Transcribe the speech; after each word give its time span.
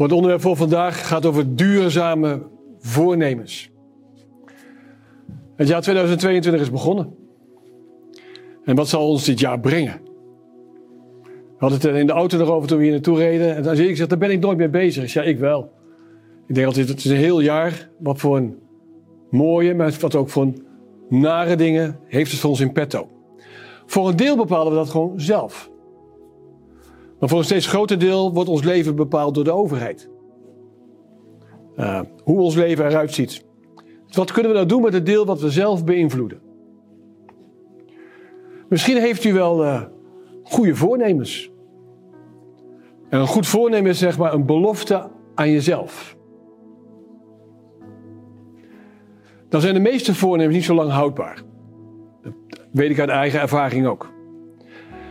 Voor 0.00 0.08
het 0.08 0.18
onderwerp 0.18 0.42
voor 0.42 0.56
vandaag 0.56 1.08
gaat 1.08 1.26
over 1.26 1.56
duurzame 1.56 2.42
voornemens. 2.78 3.70
Het 5.56 5.68
jaar 5.68 5.80
2022 5.80 6.60
is 6.60 6.70
begonnen. 6.70 7.14
En 8.64 8.76
wat 8.76 8.88
zal 8.88 9.08
ons 9.08 9.24
dit 9.24 9.40
jaar 9.40 9.60
brengen? 9.60 10.00
We 11.22 11.56
hadden 11.58 11.80
het 11.80 11.98
in 11.98 12.06
de 12.06 12.12
auto 12.12 12.38
erover 12.38 12.68
toen 12.68 12.78
we 12.78 12.82
hier 12.82 12.92
naartoe 12.92 13.18
reden. 13.18 13.56
En 13.56 13.62
dan 13.62 13.76
zie 13.76 13.88
ik 13.88 13.96
zeg, 13.96 14.06
daar 14.06 14.18
ben 14.18 14.30
ik 14.30 14.40
nooit 14.40 14.58
mee 14.58 14.68
bezig. 14.68 15.04
Ik 15.04 15.10
ja, 15.10 15.22
ik 15.22 15.38
wel. 15.38 15.72
Ik 16.46 16.54
denk 16.54 16.66
altijd, 16.66 16.88
het 16.88 16.98
is 16.98 17.10
een 17.10 17.16
heel 17.16 17.40
jaar. 17.40 17.90
Wat 17.98 18.18
voor 18.18 18.36
een 18.36 18.58
mooie, 19.30 19.74
maar 19.74 19.96
wat 20.00 20.14
ook 20.14 20.28
voor 20.28 20.42
een 20.42 20.66
nare 21.08 21.56
dingen 21.56 21.98
heeft 22.06 22.30
het 22.30 22.40
voor 22.40 22.50
ons 22.50 22.60
in 22.60 22.72
petto. 22.72 23.08
Voor 23.86 24.08
een 24.08 24.16
deel 24.16 24.36
bepalen 24.36 24.72
we 24.72 24.78
dat 24.78 24.90
gewoon 24.90 25.20
zelf. 25.20 25.70
Maar 27.20 27.28
voor 27.28 27.38
een 27.38 27.44
steeds 27.44 27.66
groter 27.66 27.98
deel 27.98 28.32
wordt 28.32 28.48
ons 28.48 28.64
leven 28.64 28.96
bepaald 28.96 29.34
door 29.34 29.44
de 29.44 29.52
overheid. 29.52 30.10
Uh, 31.76 32.00
hoe 32.24 32.40
ons 32.40 32.54
leven 32.54 32.86
eruit 32.86 33.12
ziet. 33.12 33.44
Wat 34.08 34.32
kunnen 34.32 34.50
we 34.50 34.56
nou 34.56 34.68
doen 34.68 34.82
met 34.82 34.92
het 34.92 35.06
deel 35.06 35.26
wat 35.26 35.40
we 35.40 35.50
zelf 35.50 35.84
beïnvloeden? 35.84 36.40
Misschien 38.68 38.96
heeft 38.96 39.24
u 39.24 39.32
wel 39.32 39.64
uh, 39.64 39.82
goede 40.42 40.74
voornemens. 40.74 41.50
En 43.08 43.20
een 43.20 43.26
goed 43.26 43.46
voornemen 43.46 43.90
is 43.90 43.98
zeg 43.98 44.18
maar 44.18 44.34
een 44.34 44.46
belofte 44.46 45.10
aan 45.34 45.50
jezelf. 45.50 46.16
Dan 49.48 49.60
zijn 49.60 49.74
de 49.74 49.80
meeste 49.80 50.14
voornemens 50.14 50.54
niet 50.54 50.64
zo 50.64 50.74
lang 50.74 50.90
houdbaar. 50.90 51.42
Dat 52.22 52.32
weet 52.72 52.90
ik 52.90 52.98
uit 52.98 53.08
eigen 53.08 53.40
ervaring 53.40 53.86
ook. 53.86 54.12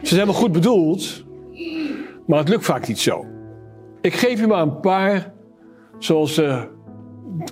Ze 0.02 0.16
zijn 0.16 0.26
wel 0.26 0.36
goed 0.36 0.52
bedoeld, 0.52 1.26
maar 2.30 2.40
het 2.40 2.50
lukt 2.50 2.66
vaak 2.66 2.88
niet 2.88 3.00
zo. 3.00 3.26
Ik 4.02 4.14
geef 4.14 4.42
u 4.42 4.48
maar 4.48 4.62
een 4.62 4.80
paar, 4.80 5.34
zoals 5.98 6.38
uh, 6.38 6.64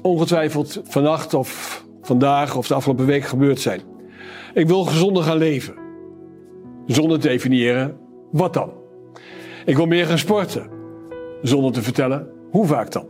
ongetwijfeld 0.02 0.82
vannacht 0.84 1.34
of 1.34 1.84
vandaag 2.02 2.56
of 2.56 2.68
de 2.68 2.74
afgelopen 2.74 3.06
week 3.06 3.24
gebeurd 3.24 3.60
zijn. 3.60 3.82
Ik 4.54 4.68
wil 4.68 4.84
gezonder 4.84 5.24
gaan 5.24 5.38
leven. 5.38 5.76
Zonder 6.86 7.20
te 7.20 7.28
definiëren 7.28 7.98
wat 8.32 8.54
dan. 8.54 8.72
Ik 9.66 9.76
wil 9.76 9.86
meer 9.86 10.06
gaan 10.06 10.18
sporten. 10.18 10.70
Zonder 11.42 11.72
te 11.72 11.82
vertellen 11.82 12.28
hoe 12.52 12.66
vaak 12.66 12.92
dan. 12.92 13.08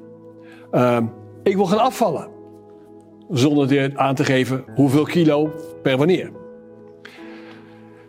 Uh, 0.71 0.99
ik 1.43 1.55
wil 1.55 1.65
gaan 1.65 1.79
afvallen. 1.79 2.29
Zonder 3.29 3.97
aan 3.97 4.15
te 4.15 4.23
geven 4.23 4.63
hoeveel 4.75 5.03
kilo 5.03 5.51
per 5.81 5.97
wanneer. 5.97 6.31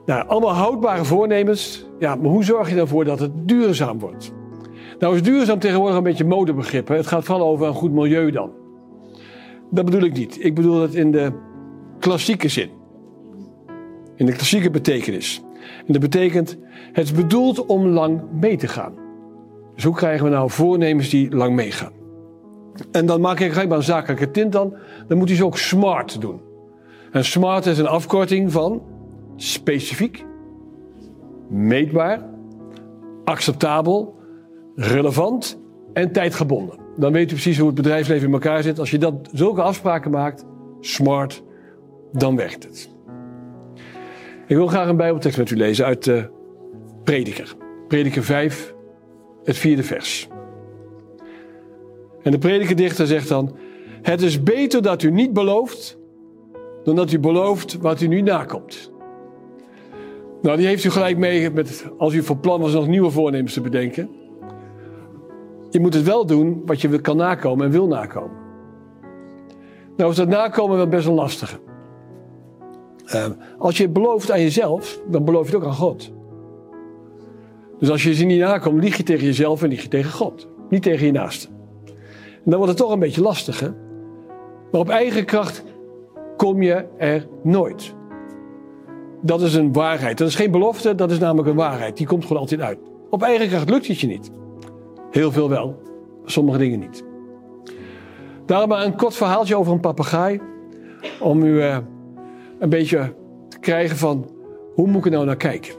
Nou, 0.09 0.29
allemaal 0.29 0.55
houdbare 0.55 1.05
voornemens. 1.05 1.87
Ja, 1.99 2.15
maar 2.15 2.31
hoe 2.31 2.45
zorg 2.45 2.71
je 2.71 2.77
ervoor 2.77 3.05
dat 3.05 3.19
het 3.19 3.31
duurzaam 3.49 3.99
wordt? 3.99 4.33
Nou 4.99 5.15
is 5.15 5.23
duurzaam 5.23 5.59
tegenwoordig 5.59 5.97
een 5.97 6.03
beetje 6.03 6.25
modebegrip. 6.25 6.89
Hè? 6.89 6.97
Het 6.97 7.07
gaat 7.07 7.25
vooral 7.25 7.49
over 7.49 7.67
een 7.67 7.75
goed 7.75 7.93
milieu 7.93 8.31
dan. 8.31 8.51
Dat 9.71 9.85
bedoel 9.85 10.03
ik 10.03 10.13
niet. 10.13 10.45
Ik 10.45 10.55
bedoel 10.55 10.81
het 10.81 10.95
in 10.95 11.11
de 11.11 11.33
klassieke 11.99 12.49
zin. 12.49 12.71
In 14.17 14.27
de 14.27 14.33
klassieke 14.33 14.71
betekenis. 14.71 15.43
En 15.87 15.93
dat 15.93 16.01
betekent, 16.01 16.59
het 16.93 17.05
is 17.05 17.13
bedoeld 17.13 17.67
om 17.67 17.87
lang 17.87 18.21
mee 18.41 18.57
te 18.57 18.69
gaan. 18.69 18.93
Dus 19.75 19.85
hoe 19.85 19.95
krijgen 19.95 20.25
we 20.25 20.31
nou 20.31 20.51
voornemens 20.51 21.09
die 21.09 21.35
lang 21.35 21.55
meegaan? 21.55 21.93
En 22.93 23.07
dan 23.07 23.21
maak 23.21 23.41
ik 23.41 23.51
gelijk 23.51 23.69
maar 23.69 23.79
een 23.79 23.85
zakelijke 23.85 24.31
tint 24.31 24.53
dan. 24.53 24.75
Dan 25.09 25.19
moet 25.19 25.29
hij 25.29 25.37
ze 25.37 25.45
ook 25.45 25.59
smart 25.59 26.21
doen. 26.21 26.41
En 27.13 27.25
smart 27.25 27.67
is 27.67 27.79
een 27.79 27.87
afkorting 27.87 28.53
van 28.53 28.83
specifiek, 29.39 30.25
meetbaar, 31.49 32.25
acceptabel, 33.25 34.19
relevant 34.75 35.61
en 35.93 36.13
tijdgebonden. 36.13 36.79
Dan 36.97 37.13
weet 37.13 37.31
u 37.31 37.33
precies 37.33 37.59
hoe 37.59 37.67
het 37.67 37.77
bedrijfsleven 37.77 38.27
in 38.27 38.33
elkaar 38.33 38.63
zit. 38.63 38.79
Als 38.79 38.91
je 38.91 38.99
dat, 38.99 39.29
zulke 39.33 39.63
afspraken 39.63 40.11
maakt, 40.11 40.45
smart, 40.81 41.43
dan 42.13 42.37
werkt 42.37 42.65
het. 42.65 42.91
Ik 44.47 44.57
wil 44.57 44.67
graag 44.67 44.89
een 44.89 44.97
Bijbeltekst 44.97 45.39
met 45.39 45.51
u 45.51 45.57
lezen 45.57 45.85
uit 45.85 46.05
de 46.05 46.31
Prediker. 47.05 47.55
Prediker 47.89 48.23
5, 48.23 48.75
het 49.45 49.57
vierde 49.57 49.83
vers. 49.83 50.29
En 52.23 52.31
de 52.31 52.39
predikerdichter 52.39 53.07
zegt 53.07 53.29
dan: 53.29 53.57
Het 54.03 54.23
is 54.23 54.43
beter 54.43 54.83
dat 54.83 55.03
u 55.03 55.11
niet 55.11 55.33
belooft, 55.33 55.99
dan 56.85 56.97
dat 56.97 57.13
u 57.13 57.19
belooft 57.19 57.79
wat 57.79 58.01
u 58.01 58.07
nu 58.07 58.21
nakomt. 58.21 58.93
Nou, 60.43 60.57
die 60.57 60.67
heeft 60.67 60.85
u 60.85 60.91
gelijk 60.91 61.19
mee 61.19 61.51
met, 61.51 61.87
als 61.99 62.15
u 62.15 62.23
van 62.23 62.41
plan 62.41 62.61
was 62.61 62.73
nog 62.73 62.87
nieuwe 62.87 63.11
voornemens 63.11 63.53
te 63.53 63.61
bedenken. 63.61 64.11
Je 65.71 65.81
moet 65.81 65.95
het 65.95 66.05
wel 66.05 66.27
doen 66.27 66.63
wat 66.67 66.81
je 66.81 67.01
kan 67.01 67.17
nakomen 67.17 67.67
en 67.67 67.73
wil 67.73 67.87
nakomen. 67.87 68.37
Nou 69.97 70.11
is 70.11 70.17
dat 70.17 70.29
nakomen 70.29 70.77
wel 70.77 70.89
best 70.89 71.07
wel 71.07 71.15
lastig. 71.15 71.61
Uh, 73.15 73.27
als 73.59 73.77
je 73.77 73.83
het 73.83 73.93
belooft 73.93 74.31
aan 74.31 74.41
jezelf, 74.41 75.01
dan 75.09 75.25
beloof 75.25 75.51
je 75.51 75.55
het 75.55 75.65
ook 75.65 75.69
aan 75.69 75.77
God. 75.77 76.13
Dus 77.79 77.91
als 77.91 78.03
je 78.03 78.15
ze 78.15 78.25
niet 78.25 78.41
nakomt, 78.41 78.83
lieg 78.83 78.97
je 78.97 79.03
tegen 79.03 79.25
jezelf 79.25 79.63
en 79.63 79.69
lieg 79.69 79.83
je 79.83 79.89
tegen 79.89 80.13
God. 80.13 80.49
Niet 80.69 80.83
tegen 80.83 81.07
je 81.07 81.13
naaste. 81.13 81.49
En 82.35 82.51
dan 82.51 82.57
wordt 82.57 82.69
het 82.69 82.77
toch 82.77 82.93
een 82.93 82.99
beetje 82.99 83.23
lastig, 83.23 83.61
hè? 83.61 83.69
Maar 84.71 84.81
op 84.81 84.89
eigen 84.89 85.25
kracht 85.25 85.65
kom 86.37 86.63
je 86.63 86.87
er 86.97 87.27
nooit. 87.43 87.95
Dat 89.21 89.43
is 89.43 89.55
een 89.55 89.73
waarheid. 89.73 90.19
Dat 90.19 90.29
is 90.29 90.35
geen 90.35 90.51
belofte, 90.51 90.95
dat 90.95 91.11
is 91.11 91.19
namelijk 91.19 91.49
een 91.49 91.57
waarheid. 91.57 91.97
Die 91.97 92.07
komt 92.07 92.23
gewoon 92.23 92.39
altijd 92.39 92.61
uit. 92.61 92.79
Op 93.11 93.23
eigen 93.23 93.49
kracht 93.49 93.71
lukt 93.71 93.87
het 93.87 94.01
je 94.01 94.07
niet. 94.07 94.31
Heel 95.11 95.33
veel 95.33 95.49
wel, 95.49 95.83
sommige 96.25 96.59
dingen 96.59 96.79
niet. 96.79 97.05
Daarom 98.47 98.69
maar 98.69 98.85
een 98.85 98.97
kort 98.97 99.15
verhaaltje 99.15 99.57
over 99.57 99.73
een 99.73 99.81
papegaai. 99.81 100.41
Om 101.21 101.43
u 101.43 101.53
uh, 101.53 101.77
een 102.59 102.69
beetje 102.69 103.15
te 103.49 103.59
krijgen 103.59 103.97
van 103.97 104.31
hoe 104.75 104.87
moet 104.87 104.99
ik 104.99 105.05
er 105.05 105.11
nou 105.11 105.25
naar 105.25 105.37
kijken. 105.37 105.75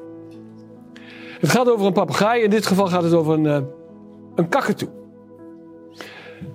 Het 1.40 1.50
gaat 1.50 1.70
over 1.70 1.86
een 1.86 1.94
papegaai. 1.94 2.44
In 2.44 2.50
dit 2.50 2.66
geval 2.66 2.88
gaat 2.88 3.04
het 3.04 3.14
over 3.14 3.34
een, 3.34 3.46
uh, 3.46 3.58
een 4.36 4.50
kakatoe. 4.50 4.90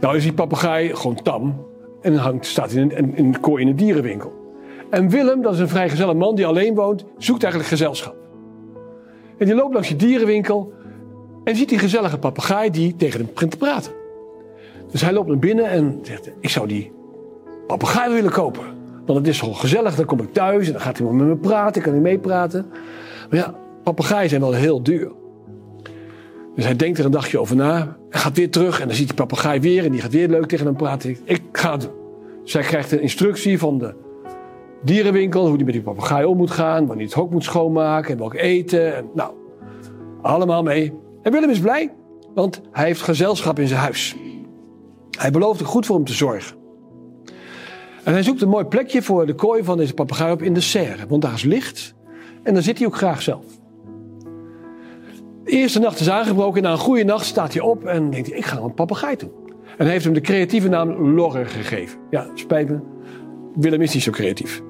Nou 0.00 0.16
is 0.16 0.22
die 0.22 0.32
papegaai 0.32 0.96
gewoon 0.96 1.22
tam. 1.22 1.66
En 2.00 2.14
hangt, 2.16 2.46
staat 2.46 2.72
in 2.72 2.90
een, 2.90 3.16
in 3.16 3.24
een 3.24 3.40
kooi 3.40 3.62
in 3.62 3.68
een 3.68 3.76
dierenwinkel. 3.76 4.43
En 4.94 5.08
Willem, 5.08 5.42
dat 5.42 5.52
is 5.52 5.58
een 5.58 5.68
vrijgezelle 5.68 6.14
man 6.14 6.34
die 6.34 6.46
alleen 6.46 6.74
woont, 6.74 7.04
zoekt 7.18 7.42
eigenlijk 7.42 7.72
gezelschap. 7.72 8.14
En 9.38 9.46
die 9.46 9.54
loopt 9.54 9.72
langs 9.72 9.88
je 9.88 9.96
dierenwinkel 9.96 10.72
en 11.44 11.56
ziet 11.56 11.68
die 11.68 11.78
gezellige 11.78 12.18
papegaai 12.18 12.70
die 12.70 12.96
tegen 12.96 13.20
hem 13.20 13.28
begint 13.32 13.50
te 13.50 13.56
praten. 13.56 13.92
Dus 14.90 15.00
hij 15.00 15.12
loopt 15.12 15.28
naar 15.28 15.38
binnen 15.38 15.70
en 15.70 15.98
zegt: 16.02 16.30
Ik 16.40 16.48
zou 16.48 16.68
die 16.68 16.92
papegaai 17.66 18.14
willen 18.14 18.30
kopen. 18.30 18.64
Want 19.06 19.18
het 19.18 19.28
is 19.28 19.38
zo 19.38 19.52
gezellig, 19.52 19.94
dan 19.94 20.04
kom 20.04 20.20
ik 20.20 20.32
thuis 20.32 20.66
en 20.66 20.72
dan 20.72 20.80
gaat 20.80 20.98
hij 20.98 21.06
met 21.06 21.26
me 21.26 21.36
praten, 21.36 21.82
kan 21.82 21.92
hij 21.92 22.00
meepraten. 22.00 22.66
Maar 23.30 23.38
ja, 23.38 23.54
papegaaien 23.82 24.28
zijn 24.28 24.40
wel 24.40 24.52
heel 24.52 24.82
duur. 24.82 25.12
Dus 26.54 26.64
hij 26.64 26.76
denkt 26.76 26.98
er 26.98 27.04
een 27.04 27.10
dagje 27.10 27.38
over 27.38 27.56
na. 27.56 27.96
Hij 28.10 28.20
gaat 28.20 28.36
weer 28.36 28.50
terug 28.50 28.80
en 28.80 28.86
dan 28.86 28.96
ziet 28.96 29.06
die 29.06 29.16
papegaai 29.16 29.60
weer 29.60 29.84
en 29.84 29.92
die 29.92 30.00
gaat 30.00 30.12
weer 30.12 30.28
leuk 30.28 30.46
tegen 30.46 30.66
hem 30.66 30.76
praten. 30.76 31.16
Ik 31.24 31.42
ga 31.52 31.72
het 31.72 31.80
doen. 31.80 31.92
Hij 32.44 32.62
krijgt 32.62 32.92
een 32.92 33.00
instructie 33.00 33.58
van 33.58 33.78
de 33.78 34.03
dierenwinkel, 34.84 35.46
hoe 35.46 35.56
die 35.56 35.64
met 35.64 35.74
die 35.74 35.82
papegaai 35.82 36.24
om 36.24 36.36
moet 36.36 36.50
gaan, 36.50 36.86
wanneer 36.86 37.06
het 37.06 37.14
hok 37.14 37.30
moet 37.30 37.44
schoonmaken 37.44 38.12
en 38.12 38.18
welk 38.18 38.34
eten. 38.34 38.96
En, 38.96 39.10
nou, 39.14 39.32
allemaal 40.22 40.62
mee. 40.62 40.92
En 41.22 41.32
Willem 41.32 41.50
is 41.50 41.60
blij, 41.60 41.94
want 42.34 42.60
hij 42.72 42.84
heeft 42.84 43.02
gezelschap 43.02 43.58
in 43.58 43.68
zijn 43.68 43.80
huis. 43.80 44.16
Hij 45.18 45.30
belooft 45.30 45.60
er 45.60 45.66
goed 45.66 45.86
voor 45.86 45.96
hem 45.96 46.04
te 46.04 46.12
zorgen. 46.12 46.56
En 48.04 48.12
hij 48.12 48.22
zoekt 48.22 48.42
een 48.42 48.48
mooi 48.48 48.64
plekje 48.64 49.02
voor 49.02 49.26
de 49.26 49.34
kooi 49.34 49.64
van 49.64 49.76
deze 49.76 49.94
papegaai 49.94 50.32
op 50.32 50.42
in 50.42 50.54
de 50.54 50.60
serre, 50.60 51.06
want 51.06 51.22
daar 51.22 51.34
is 51.34 51.42
licht 51.42 51.94
en 52.42 52.54
daar 52.54 52.62
zit 52.62 52.78
hij 52.78 52.86
ook 52.86 52.96
graag 52.96 53.22
zelf. 53.22 53.44
De 55.44 55.50
eerste 55.50 55.78
nacht 55.78 56.00
is 56.00 56.10
aangebroken 56.10 56.56
en 56.56 56.62
na 56.62 56.72
een 56.72 56.78
goede 56.78 57.04
nacht 57.04 57.24
staat 57.24 57.52
hij 57.52 57.62
op 57.62 57.84
en 57.84 58.10
denkt 58.10 58.28
hij, 58.28 58.36
ik 58.38 58.44
ga 58.44 58.58
een 58.58 58.74
papegaai 58.74 59.16
toe. 59.16 59.30
En 59.76 59.84
hij 59.84 59.90
heeft 59.90 60.04
hem 60.04 60.14
de 60.14 60.20
creatieve 60.20 60.68
naam 60.68 61.14
Lorre 61.14 61.44
gegeven. 61.44 61.98
Ja, 62.10 62.26
spijt 62.34 62.68
me, 62.68 62.78
Willem 63.54 63.80
is 63.80 63.94
niet 63.94 64.02
zo 64.02 64.10
creatief. 64.10 64.62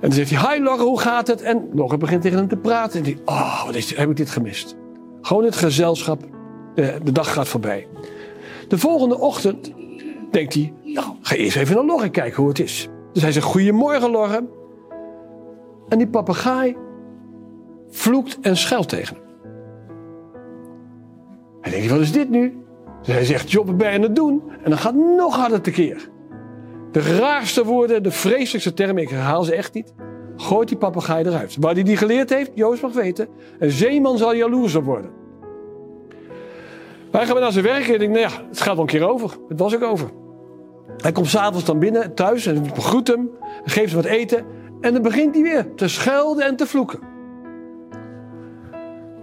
En 0.00 0.08
dan 0.08 0.12
zegt 0.12 0.30
hij, 0.30 0.54
hi 0.54 0.62
Lorre, 0.62 0.82
hoe 0.82 1.00
gaat 1.00 1.26
het? 1.26 1.42
En 1.42 1.68
Lorre 1.72 1.96
begint 1.96 2.22
tegen 2.22 2.38
hem 2.38 2.48
te 2.48 2.56
praten. 2.56 2.98
En 2.98 3.04
hij 3.04 3.18
oh, 3.24 3.64
wat 3.64 3.74
is 3.74 3.96
heb 3.96 4.10
ik 4.10 4.16
dit 4.16 4.30
gemist? 4.30 4.76
Gewoon 5.20 5.44
het 5.44 5.56
gezelschap, 5.56 6.20
de, 6.74 6.98
de 7.02 7.12
dag 7.12 7.32
gaat 7.32 7.48
voorbij. 7.48 7.86
De 8.68 8.78
volgende 8.78 9.18
ochtend 9.18 9.72
denkt 10.30 10.54
hij, 10.54 10.72
nou, 10.82 11.06
ga 11.20 11.34
eerst 11.34 11.56
even 11.56 11.74
naar 11.74 11.84
Lorre 11.84 12.10
kijken 12.10 12.36
hoe 12.36 12.48
het 12.48 12.58
is. 12.58 12.88
Dus 13.12 13.22
hij 13.22 13.32
zegt, 13.32 13.46
goedemorgen 13.46 14.10
Lorre. 14.10 14.48
En 15.88 15.98
die 15.98 16.08
papegaai 16.08 16.76
vloekt 17.90 18.38
en 18.40 18.56
scheldt 18.56 18.88
tegen 18.88 19.16
hem. 19.16 19.24
Hij 21.60 21.70
denkt, 21.72 21.90
wat 21.90 22.00
is 22.00 22.12
dit 22.12 22.30
nu? 22.30 22.64
Dus 23.02 23.14
hij 23.14 23.24
zegt, 23.24 23.50
Job, 23.50 23.78
ben 23.78 23.90
je 23.90 23.96
aan 23.96 24.02
het 24.02 24.16
doen? 24.16 24.42
En 24.62 24.70
dan 24.70 24.78
gaat 24.78 24.94
nog 24.94 25.36
harder 25.36 25.60
tekeer. 25.60 26.10
De 26.90 27.00
raarste 27.00 27.64
woorden, 27.64 28.02
de 28.02 28.10
vreselijkste 28.10 28.74
termen, 28.74 29.02
ik 29.02 29.08
herhaal 29.08 29.44
ze 29.44 29.54
echt 29.54 29.74
niet. 29.74 29.94
Gooit 30.36 30.68
die 30.68 30.76
papegaai 30.76 31.24
eruit. 31.24 31.56
Waar 31.60 31.74
hij 31.74 31.82
die 31.82 31.96
geleerd 31.96 32.30
heeft, 32.30 32.50
Joost 32.54 32.82
mag 32.82 32.92
weten. 32.92 33.28
Een 33.58 33.70
zeeman 33.70 34.18
zal 34.18 34.34
jaloers 34.34 34.74
op 34.74 34.84
worden. 34.84 35.10
Wij 37.10 37.26
gaan 37.26 37.40
naar 37.40 37.52
zijn 37.52 37.64
werk 37.64 37.86
en 37.86 37.92
ik 37.92 37.98
denk, 37.98 38.12
nou 38.12 38.22
ja, 38.22 38.46
het 38.48 38.60
gaat 38.60 38.74
wel 38.74 38.80
een 38.80 38.86
keer 38.86 39.08
over. 39.08 39.30
Het 39.48 39.58
was 39.58 39.74
ook 39.74 39.82
over. 39.82 40.10
Hij 40.96 41.12
komt 41.12 41.26
s'avonds 41.26 41.64
dan 41.64 41.78
binnen, 41.78 42.14
thuis, 42.14 42.46
en 42.46 42.62
begroet 42.62 43.08
hem. 43.08 43.30
Geeft 43.64 43.92
hem 43.92 44.02
wat 44.02 44.10
eten. 44.10 44.44
En 44.80 44.92
dan 44.92 45.02
begint 45.02 45.34
hij 45.34 45.42
weer 45.42 45.74
te 45.74 45.88
schelden 45.88 46.44
en 46.44 46.56
te 46.56 46.66
vloeken. 46.66 46.98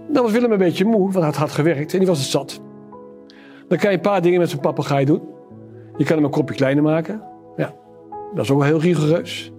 Dan 0.08 0.22
was 0.22 0.32
Willem 0.32 0.52
een 0.52 0.58
beetje 0.58 0.84
moe, 0.84 1.00
want 1.00 1.14
hij 1.14 1.24
had 1.24 1.36
hard 1.36 1.50
gewerkt 1.50 1.92
en 1.92 1.98
die 1.98 2.08
was 2.08 2.18
het 2.18 2.28
zat. 2.28 2.60
Dan 3.68 3.78
kan 3.78 3.90
je 3.90 3.96
een 3.96 4.02
paar 4.02 4.22
dingen 4.22 4.40
met 4.40 4.48
zijn 4.48 4.60
papegaai 4.60 5.04
doen. 5.04 5.22
Je 5.96 6.04
kan 6.04 6.16
hem 6.16 6.24
een 6.24 6.30
kopje 6.30 6.54
kleiner 6.54 6.82
maken. 6.82 7.22
Ja, 7.58 7.74
dat 8.34 8.44
is 8.44 8.50
ook 8.50 8.64
heel 8.64 8.80
rigoureus. 8.80 9.52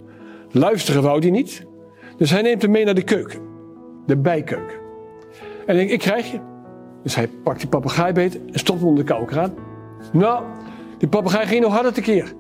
Luisteren 0.52 1.02
wou 1.02 1.20
hij 1.20 1.30
niet. 1.30 1.66
Dus 2.18 2.32
hij 2.32 2.42
neemt 2.42 2.62
hem 2.62 2.72
mee 2.72 2.86
naar 2.86 2.96
de 2.96 3.04
keuken. 3.04 3.40
De 4.06 4.18
bijkeuken. 4.18 4.78
En 5.66 5.76
denkt, 5.76 5.92
ik 5.92 6.00
krijg 6.00 6.32
je. 6.32 6.40
Dus 7.04 7.16
hij 7.16 7.28
pakt 7.28 7.60
die 7.60 7.70
papegaaibeet 7.70 8.40
en 8.46 8.60
stopt 8.60 8.80
hem 8.80 8.88
onder 8.88 9.06
de 9.06 9.12
koude 9.12 9.32
kraan. 9.32 9.54
Nou, 10.12 10.44
die 10.98 11.10
papegaai 11.10 11.48
ging 11.48 11.62
nog 11.62 11.74
harder 11.74 11.94
tekeer. 11.94 12.34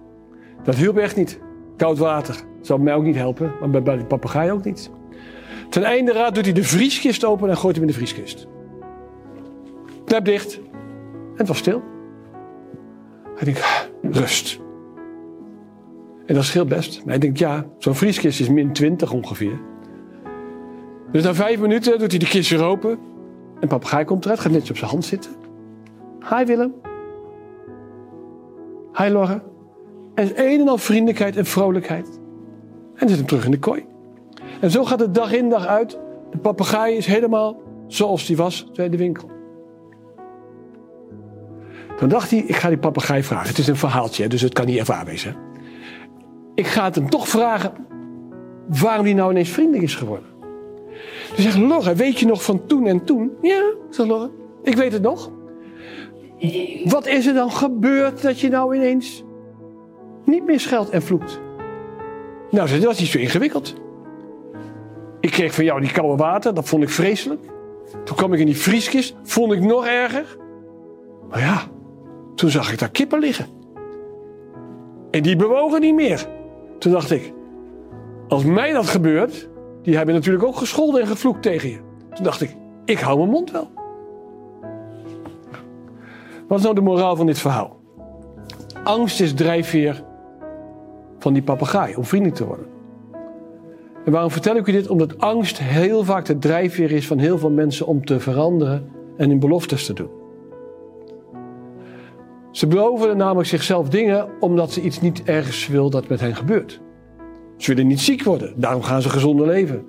Dat 0.63 0.75
hielp 0.75 0.97
echt 0.97 1.15
niet. 1.15 1.39
Koud 1.77 1.97
water. 1.97 2.35
Zou 2.61 2.81
mij 2.81 2.94
ook 2.94 3.03
niet 3.03 3.15
helpen, 3.15 3.51
maar 3.59 3.83
bij, 3.83 3.95
die 3.95 4.06
papegaai 4.06 4.51
ook 4.51 4.63
niet. 4.63 4.91
Ten 5.69 5.83
einde 5.83 6.11
raad 6.11 6.35
doet 6.35 6.45
hij 6.45 6.53
de 6.53 6.63
vrieskist 6.63 7.25
open 7.25 7.50
en 7.50 7.57
gooit 7.57 7.75
hem 7.75 7.83
in 7.83 7.91
de 7.91 7.97
vrieskist. 7.97 8.47
Klep 10.06 10.25
dicht. 10.25 10.59
En 10.59 11.35
het 11.35 11.47
was 11.47 11.57
stil. 11.57 11.81
Hij 13.35 13.45
denkt, 13.45 13.89
rust. 14.01 14.59
En 16.29 16.35
dat 16.35 16.43
scheelt 16.43 16.67
best. 16.67 16.97
Maar 16.97 17.07
hij 17.07 17.17
denkt, 17.17 17.39
ja, 17.39 17.65
zo'n 17.77 17.95
vrieskist 17.95 18.39
is 18.39 18.49
min 18.49 18.73
20 18.73 19.11
ongeveer. 19.11 19.59
Dus 21.11 21.23
na 21.23 21.33
vijf 21.33 21.59
minuten 21.59 21.99
doet 21.99 22.09
hij 22.09 22.19
de 22.19 22.27
kist 22.27 22.61
open. 22.61 22.99
En 23.59 23.67
papegaai 23.67 24.05
komt 24.05 24.23
eruit, 24.23 24.39
gaat 24.39 24.51
netjes 24.51 24.69
op 24.69 24.77
zijn 24.77 24.89
hand 24.89 25.05
zitten. 25.05 25.31
Hi 26.29 26.45
Willem. 26.45 26.73
Hi 28.93 29.09
Lorre. 29.09 29.41
En 30.15 30.31
een 30.35 30.59
en 30.59 30.67
al 30.67 30.77
vriendelijkheid 30.77 31.37
en 31.37 31.45
vrolijkheid. 31.45 32.19
En 32.95 33.09
zit 33.09 33.17
hem 33.17 33.27
terug 33.27 33.45
in 33.45 33.51
de 33.51 33.59
kooi. 33.59 33.85
En 34.61 34.71
zo 34.71 34.85
gaat 34.85 34.99
het 34.99 35.13
dag 35.13 35.33
in 35.33 35.49
dag 35.49 35.65
uit. 35.65 35.99
De 36.31 36.37
papegaai 36.37 36.95
is 36.95 37.05
helemaal 37.05 37.61
zoals 37.87 38.25
die 38.25 38.37
was 38.37 38.71
bij 38.73 38.89
de 38.89 38.97
winkel. 38.97 39.29
Toen 41.97 42.09
dacht 42.09 42.29
hij, 42.29 42.39
ik 42.39 42.55
ga 42.55 42.67
die 42.67 42.77
papegaai 42.77 43.23
vragen. 43.23 43.47
Het 43.47 43.57
is 43.57 43.67
een 43.67 43.75
verhaaltje, 43.75 44.27
dus 44.27 44.41
het 44.41 44.53
kan 44.53 44.65
niet 44.65 44.77
ervaar 44.77 45.05
wezen. 45.05 45.48
Ik 46.59 46.67
ga 46.67 46.83
het 46.83 46.95
hem 46.95 47.09
toch 47.09 47.27
vragen 47.27 47.71
waarom 48.67 49.06
hij 49.06 49.13
nou 49.13 49.31
ineens 49.31 49.50
vriendelijk 49.50 49.83
is 49.83 49.95
geworden. 49.95 50.27
Toen 51.27 51.44
zegt 51.44 51.57
Lorre, 51.57 51.95
weet 51.95 52.19
je 52.19 52.25
nog 52.25 52.44
van 52.44 52.65
toen 52.65 52.88
en 52.88 53.03
toen? 53.03 53.31
Ja, 53.41 53.73
zegt 53.89 54.09
Lorre, 54.09 54.29
ik 54.63 54.75
weet 54.75 54.91
het 54.91 55.01
nog. 55.01 55.31
Wat 56.85 57.07
is 57.07 57.25
er 57.25 57.33
dan 57.33 57.51
gebeurd 57.51 58.21
dat 58.21 58.39
je 58.39 58.50
nou 58.50 58.75
ineens 58.75 59.23
niet 60.25 60.45
meer 60.45 60.59
scheldt 60.59 60.89
en 60.89 61.01
vloekt? 61.01 61.39
Nou, 62.50 62.69
dat 62.69 62.83
was 62.83 63.00
niet 63.00 63.09
zo 63.09 63.17
ingewikkeld. 63.17 63.75
Ik 65.19 65.31
kreeg 65.31 65.53
van 65.53 65.63
jou 65.63 65.81
die 65.81 65.91
koude 65.91 66.15
water, 66.23 66.53
dat 66.53 66.69
vond 66.69 66.83
ik 66.83 66.89
vreselijk. 66.89 67.41
Toen 68.03 68.15
kwam 68.15 68.33
ik 68.33 68.39
in 68.39 68.45
die 68.45 68.57
vrieskist, 68.57 69.15
vond 69.23 69.51
ik 69.51 69.61
nog 69.61 69.85
erger. 69.85 70.38
Maar 71.29 71.39
ja, 71.39 71.61
toen 72.35 72.50
zag 72.50 72.71
ik 72.71 72.79
daar 72.79 72.91
kippen 72.91 73.19
liggen. 73.19 73.45
En 75.11 75.21
die 75.21 75.35
bewogen 75.35 75.81
niet 75.81 75.95
meer. 75.95 76.38
Toen 76.79 76.91
dacht 76.91 77.11
ik, 77.11 77.33
als 78.27 78.43
mij 78.43 78.71
dat 78.71 78.87
gebeurt, 78.87 79.49
die 79.81 79.97
hebben 79.97 80.15
natuurlijk 80.15 80.45
ook 80.45 80.55
gescholden 80.55 81.01
en 81.01 81.07
gevloekt 81.07 81.41
tegen 81.41 81.69
je. 81.69 81.79
Toen 82.13 82.23
dacht 82.23 82.41
ik, 82.41 82.55
ik 82.85 82.99
hou 82.99 83.17
mijn 83.17 83.29
mond 83.29 83.51
wel. 83.51 83.69
Wat 86.47 86.57
is 86.57 86.63
nou 86.63 86.75
de 86.75 86.81
moraal 86.81 87.15
van 87.15 87.25
dit 87.25 87.39
verhaal? 87.39 87.79
Angst 88.83 89.21
is 89.21 89.33
drijfveer 89.33 90.03
van 91.17 91.33
die 91.33 91.43
papegaai 91.43 91.95
om 91.95 92.03
vriendelijk 92.03 92.37
te 92.37 92.45
worden. 92.45 92.65
En 94.05 94.11
waarom 94.11 94.31
vertel 94.31 94.55
ik 94.55 94.67
u 94.67 94.71
dit? 94.71 94.87
Omdat 94.87 95.17
angst 95.17 95.59
heel 95.59 96.03
vaak 96.03 96.25
de 96.25 96.37
drijfveer 96.37 96.91
is 96.91 97.07
van 97.07 97.17
heel 97.17 97.37
veel 97.37 97.51
mensen 97.51 97.87
om 97.87 98.05
te 98.05 98.19
veranderen 98.19 98.91
en 99.17 99.29
hun 99.29 99.39
beloftes 99.39 99.85
te 99.85 99.93
doen. 99.93 100.19
Ze 102.59 102.67
beloven 102.67 103.17
namelijk 103.17 103.47
zichzelf 103.47 103.89
dingen 103.89 104.29
omdat 104.39 104.71
ze 104.71 104.81
iets 104.81 105.01
niet 105.01 105.23
ergens 105.23 105.67
wil 105.67 105.89
dat 105.89 106.07
met 106.07 106.19
hen 106.19 106.35
gebeurt. 106.35 106.81
Ze 107.57 107.73
willen 107.73 107.88
niet 107.88 108.00
ziek 108.00 108.23
worden, 108.23 108.53
daarom 108.56 108.81
gaan 108.81 109.01
ze 109.01 109.09
gezonder 109.09 109.47
leven. 109.47 109.85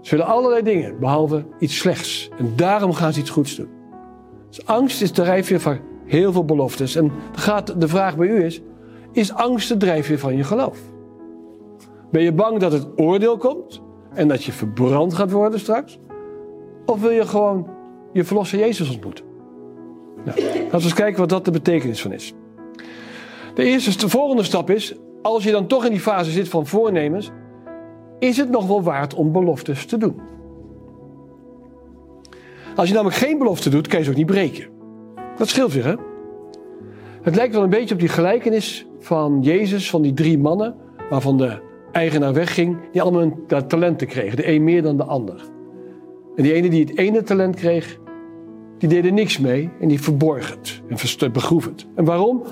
Ze 0.00 0.10
willen 0.16 0.32
allerlei 0.32 0.62
dingen, 0.62 0.98
behalve 0.98 1.44
iets 1.58 1.78
slechts. 1.78 2.30
En 2.38 2.52
daarom 2.56 2.92
gaan 2.92 3.12
ze 3.12 3.20
iets 3.20 3.30
goeds 3.30 3.56
doen. 3.56 3.68
Dus 4.48 4.66
angst 4.66 5.02
is 5.02 5.12
de 5.12 5.22
drijfveer 5.22 5.60
van 5.60 5.78
heel 6.04 6.32
veel 6.32 6.44
beloftes. 6.44 6.96
En 6.96 7.12
de 7.78 7.88
vraag 7.88 8.16
bij 8.16 8.28
u 8.28 8.44
is, 8.44 8.62
is 9.12 9.32
angst 9.32 9.68
de 9.68 9.76
drijfveer 9.76 10.18
van 10.18 10.36
je 10.36 10.44
geloof? 10.44 10.78
Ben 12.10 12.22
je 12.22 12.32
bang 12.32 12.58
dat 12.58 12.72
het 12.72 12.86
oordeel 12.96 13.36
komt 13.36 13.82
en 14.14 14.28
dat 14.28 14.44
je 14.44 14.52
verbrand 14.52 15.14
gaat 15.14 15.30
worden 15.30 15.60
straks? 15.60 15.98
Of 16.86 17.00
wil 17.00 17.10
je 17.10 17.26
gewoon 17.26 17.68
je 18.12 18.24
verlosser 18.24 18.58
Jezus 18.58 18.90
ontmoeten? 18.90 19.33
Nou, 20.24 20.40
laten 20.40 20.70
we 20.70 20.84
eens 20.84 20.94
kijken 20.94 21.20
wat 21.20 21.28
dat 21.28 21.44
de 21.44 21.50
betekenis 21.50 22.02
van 22.02 22.12
is. 22.12 22.32
De 23.54 23.64
eerste, 23.64 23.98
de 23.98 24.08
volgende 24.08 24.42
stap 24.42 24.70
is, 24.70 24.94
als 25.22 25.44
je 25.44 25.50
dan 25.50 25.66
toch 25.66 25.84
in 25.84 25.90
die 25.90 26.00
fase 26.00 26.30
zit 26.30 26.48
van 26.48 26.66
voornemens, 26.66 27.30
is 28.18 28.36
het 28.36 28.50
nog 28.50 28.66
wel 28.66 28.82
waard 28.82 29.14
om 29.14 29.32
beloftes 29.32 29.86
te 29.86 29.96
doen. 29.96 30.20
Als 32.76 32.88
je 32.88 32.94
namelijk 32.94 33.18
geen 33.18 33.38
belofte 33.38 33.70
doet, 33.70 33.86
kan 33.86 33.98
je 33.98 34.04
ze 34.04 34.10
ook 34.10 34.16
niet 34.16 34.26
breken. 34.26 34.68
Dat 35.36 35.48
scheelt 35.48 35.72
weer, 35.72 35.84
hè? 35.84 35.94
Het 37.22 37.36
lijkt 37.36 37.54
wel 37.54 37.62
een 37.62 37.70
beetje 37.70 37.94
op 37.94 38.00
die 38.00 38.08
gelijkenis 38.08 38.86
van 38.98 39.38
Jezus, 39.42 39.90
van 39.90 40.02
die 40.02 40.12
drie 40.12 40.38
mannen, 40.38 40.74
waarvan 41.10 41.36
de 41.36 41.60
eigenaar 41.92 42.32
wegging, 42.32 42.76
die 42.92 43.02
allemaal 43.02 43.20
hun 43.20 43.66
talenten 43.66 44.06
kregen. 44.06 44.36
De 44.36 44.48
een 44.48 44.64
meer 44.64 44.82
dan 44.82 44.96
de 44.96 45.04
ander. 45.04 45.42
En 46.36 46.42
die 46.42 46.52
ene 46.52 46.68
die 46.68 46.84
het 46.84 46.98
ene 46.98 47.22
talent 47.22 47.56
kreeg, 47.56 47.98
die 48.88 48.92
deed 48.92 49.04
er 49.04 49.12
niks 49.12 49.38
mee 49.38 49.70
en 49.80 49.88
die 49.88 50.00
verborg 50.00 50.50
het 50.50 50.82
en 50.88 51.32
begroef 51.32 51.64
het. 51.64 51.86
En 51.94 52.04
waarom? 52.04 52.42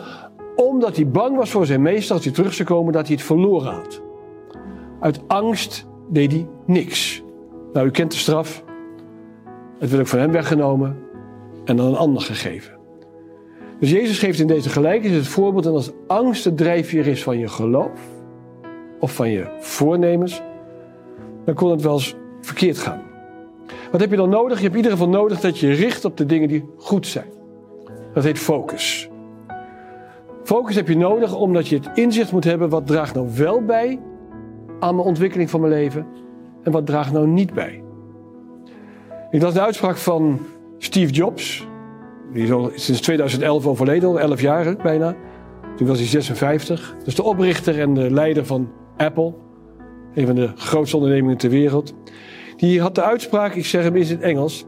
Omdat 0.56 0.96
hij 0.96 1.08
bang 1.08 1.37
was 1.37 1.50
voor 1.50 1.67
zijn 1.67 1.82
meester 1.82 2.14
als 2.14 2.25
hij 2.25 2.32
terug 2.32 2.55
zou 2.55 2.69
komen 2.69 2.93
dat 2.93 3.06
hij 3.06 3.17
het 3.17 3.25
verloren 3.25 3.73
had. 3.73 4.02
Uit 5.00 5.20
angst 5.26 5.87
deed 6.11 6.32
hij 6.32 6.46
niks. 6.67 7.23
Nou, 7.73 7.87
u 7.87 7.90
kent 7.90 8.11
de 8.11 8.17
straf. 8.17 8.64
Het 9.79 9.90
werd 9.90 10.02
ook 10.02 10.08
van 10.08 10.19
hem 10.19 10.32
weggenomen 10.32 10.96
en 11.64 11.81
aan 11.81 11.87
een 11.87 11.96
ander 11.96 12.23
gegeven. 12.23 12.78
Dus 13.78 13.90
Jezus 13.90 14.18
geeft 14.18 14.38
in 14.38 14.47
deze 14.47 14.68
gelijkenis 14.68 15.16
het 15.16 15.28
voorbeeld 15.28 15.66
en 15.66 15.73
als 15.73 15.92
angst 16.06 16.45
de 16.45 16.54
drijfveer 16.54 17.06
is 17.06 17.23
van 17.23 17.38
je 17.38 17.49
geloof 17.49 18.00
of 19.00 19.14
van 19.14 19.30
je 19.30 19.56
voornemens, 19.61 20.42
dan 21.45 21.54
kon 21.54 21.71
het 21.71 21.83
wel 21.83 21.95
eens 21.95 22.14
verkeerd 22.40 22.78
gaan. 22.78 23.12
Wat 23.91 24.00
heb 24.00 24.11
je 24.11 24.17
dan 24.17 24.29
nodig? 24.29 24.57
Je 24.57 24.62
hebt 24.62 24.76
in 24.76 24.83
ieder 24.83 24.93
geval 24.93 25.09
nodig 25.09 25.41
dat 25.41 25.59
je 25.59 25.73
richt 25.73 26.05
op 26.05 26.17
de 26.17 26.26
dingen 26.26 26.49
die 26.49 26.64
goed 26.76 27.07
zijn. 27.07 27.26
Dat 28.14 28.25
heet 28.25 28.38
focus. 28.38 29.11
Focus 30.45 30.75
heb 30.75 30.88
je 30.88 30.97
nodig 30.97 31.37
omdat 31.37 31.69
je 31.69 31.76
het 31.76 31.91
inzicht 31.95 32.33
moet 32.33 32.45
hebben 32.45 32.69
wat 32.69 32.87
draagt 32.87 33.14
nou 33.14 33.29
wel 33.37 33.64
bij 33.64 34.00
aan 34.81 34.95
mijn 34.95 35.07
ontwikkeling 35.07 35.50
van 35.50 35.61
mijn 35.61 35.73
leven 35.73 36.07
en 36.62 36.73
wat 36.73 36.87
draagt 36.87 37.12
nou 37.12 37.26
niet 37.26 37.55
bij. 37.55 37.83
Ik 39.31 39.43
las 39.43 39.55
de 39.55 39.61
uitspraak 39.61 39.97
van 39.97 40.41
Steve 40.79 41.12
Jobs. 41.12 41.67
Die 42.33 42.43
is 42.43 42.52
al 42.52 42.71
sinds 42.75 43.00
2011 43.00 43.67
overleden, 43.67 44.09
al 44.09 44.21
11 44.21 44.41
jaar 44.41 44.76
bijna. 44.76 45.17
Toen 45.76 45.87
was 45.87 45.99
hij 45.99 46.07
56. 46.07 46.97
Dus 47.05 47.14
de 47.14 47.23
oprichter 47.23 47.81
en 47.81 47.95
de 47.95 48.11
leider 48.11 48.47
van 48.47 48.71
Apple. 48.97 49.35
Een 50.14 50.26
van 50.26 50.35
de 50.35 50.50
grootste 50.55 50.97
ondernemingen 50.97 51.37
ter 51.37 51.50
wereld. 51.50 51.95
Die 52.56 52.80
had 52.80 52.94
de 52.94 53.02
uitspraak, 53.02 53.54
ik 53.54 53.66
zeg 53.66 53.82
hem 53.82 53.97
eens 53.97 54.11
in 54.11 54.16
het 54.16 54.25
Engels. 54.25 54.66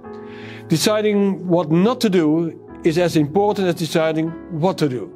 Deciding 0.67 1.41
what 1.47 1.71
not 1.71 2.00
to 2.00 2.09
do 2.09 2.53
is 2.83 2.99
as 2.99 3.17
important 3.17 3.67
as 3.67 3.75
deciding 3.75 4.33
what 4.59 4.76
to 4.76 4.88
do. 4.88 5.12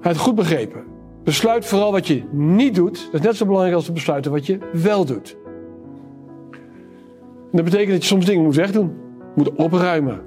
Hij 0.00 0.12
had 0.12 0.20
goed 0.20 0.34
begrepen. 0.34 0.84
Besluit 1.24 1.66
vooral 1.66 1.92
wat 1.92 2.06
je 2.06 2.22
niet 2.30 2.74
doet. 2.74 3.08
Dat 3.12 3.20
is 3.20 3.26
net 3.26 3.36
zo 3.36 3.46
belangrijk 3.46 3.74
als 3.76 3.84
te 3.84 3.92
besluiten 3.92 4.30
wat 4.30 4.46
je 4.46 4.58
wel 4.72 5.04
doet. 5.04 5.36
Dat 7.52 7.64
betekent 7.64 7.90
dat 7.90 8.02
je 8.02 8.08
soms 8.08 8.24
dingen 8.24 8.44
moet 8.44 8.56
wegdoen. 8.56 8.96
Moet 9.34 9.54
opruimen. 9.54 10.20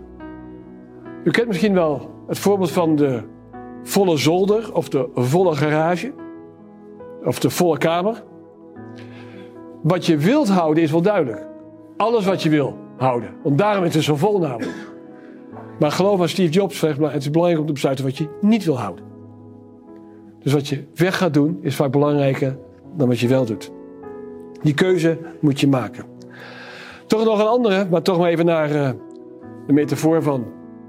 U 1.23 1.31
kent 1.31 1.47
misschien 1.47 1.73
wel 1.73 2.09
het 2.27 2.39
voorbeeld 2.39 2.71
van 2.71 2.95
de 2.95 3.21
volle 3.83 4.17
zolder 4.17 4.73
of 4.73 4.89
de 4.89 5.09
volle 5.13 5.55
garage. 5.55 6.13
Of 7.23 7.39
de 7.39 7.49
volle 7.49 7.77
kamer. 7.77 8.23
Wat 9.81 10.05
je 10.05 10.17
wilt 10.17 10.49
houden 10.49 10.83
is 10.83 10.91
wel 10.91 11.01
duidelijk. 11.01 11.45
Alles 11.97 12.25
wat 12.25 12.43
je 12.43 12.49
wil 12.49 12.77
houden. 12.97 13.29
Want 13.43 13.57
daarom 13.57 13.83
is 13.83 13.93
het 13.93 14.03
zo 14.03 14.15
vol 14.15 14.39
namelijk. 14.39 14.89
Maar 15.79 15.91
geloof 15.91 16.17
maar, 16.17 16.29
Steve 16.29 16.51
Jobs 16.51 16.79
zegt, 16.79 16.99
het 16.99 17.21
is 17.21 17.29
belangrijk 17.29 17.61
om 17.61 17.67
te 17.67 17.73
besluiten 17.73 18.05
wat 18.05 18.17
je 18.17 18.27
niet 18.41 18.65
wil 18.65 18.79
houden. 18.79 19.05
Dus 20.39 20.53
wat 20.53 20.67
je 20.67 20.83
weg 20.95 21.17
gaat 21.17 21.33
doen 21.33 21.57
is 21.61 21.75
vaak 21.75 21.91
belangrijker 21.91 22.57
dan 22.95 23.07
wat 23.07 23.19
je 23.19 23.27
wel 23.27 23.45
doet. 23.45 23.71
Die 24.61 24.73
keuze 24.73 25.17
moet 25.39 25.59
je 25.59 25.67
maken. 25.67 26.05
Toch 27.07 27.23
nog 27.25 27.39
een 27.39 27.47
andere, 27.47 27.87
maar 27.89 28.01
toch 28.01 28.17
maar 28.17 28.29
even 28.29 28.45
naar 28.45 28.75
uh, 28.75 28.89
de 29.67 29.73
metafoor 29.73 30.23
van 30.23 30.45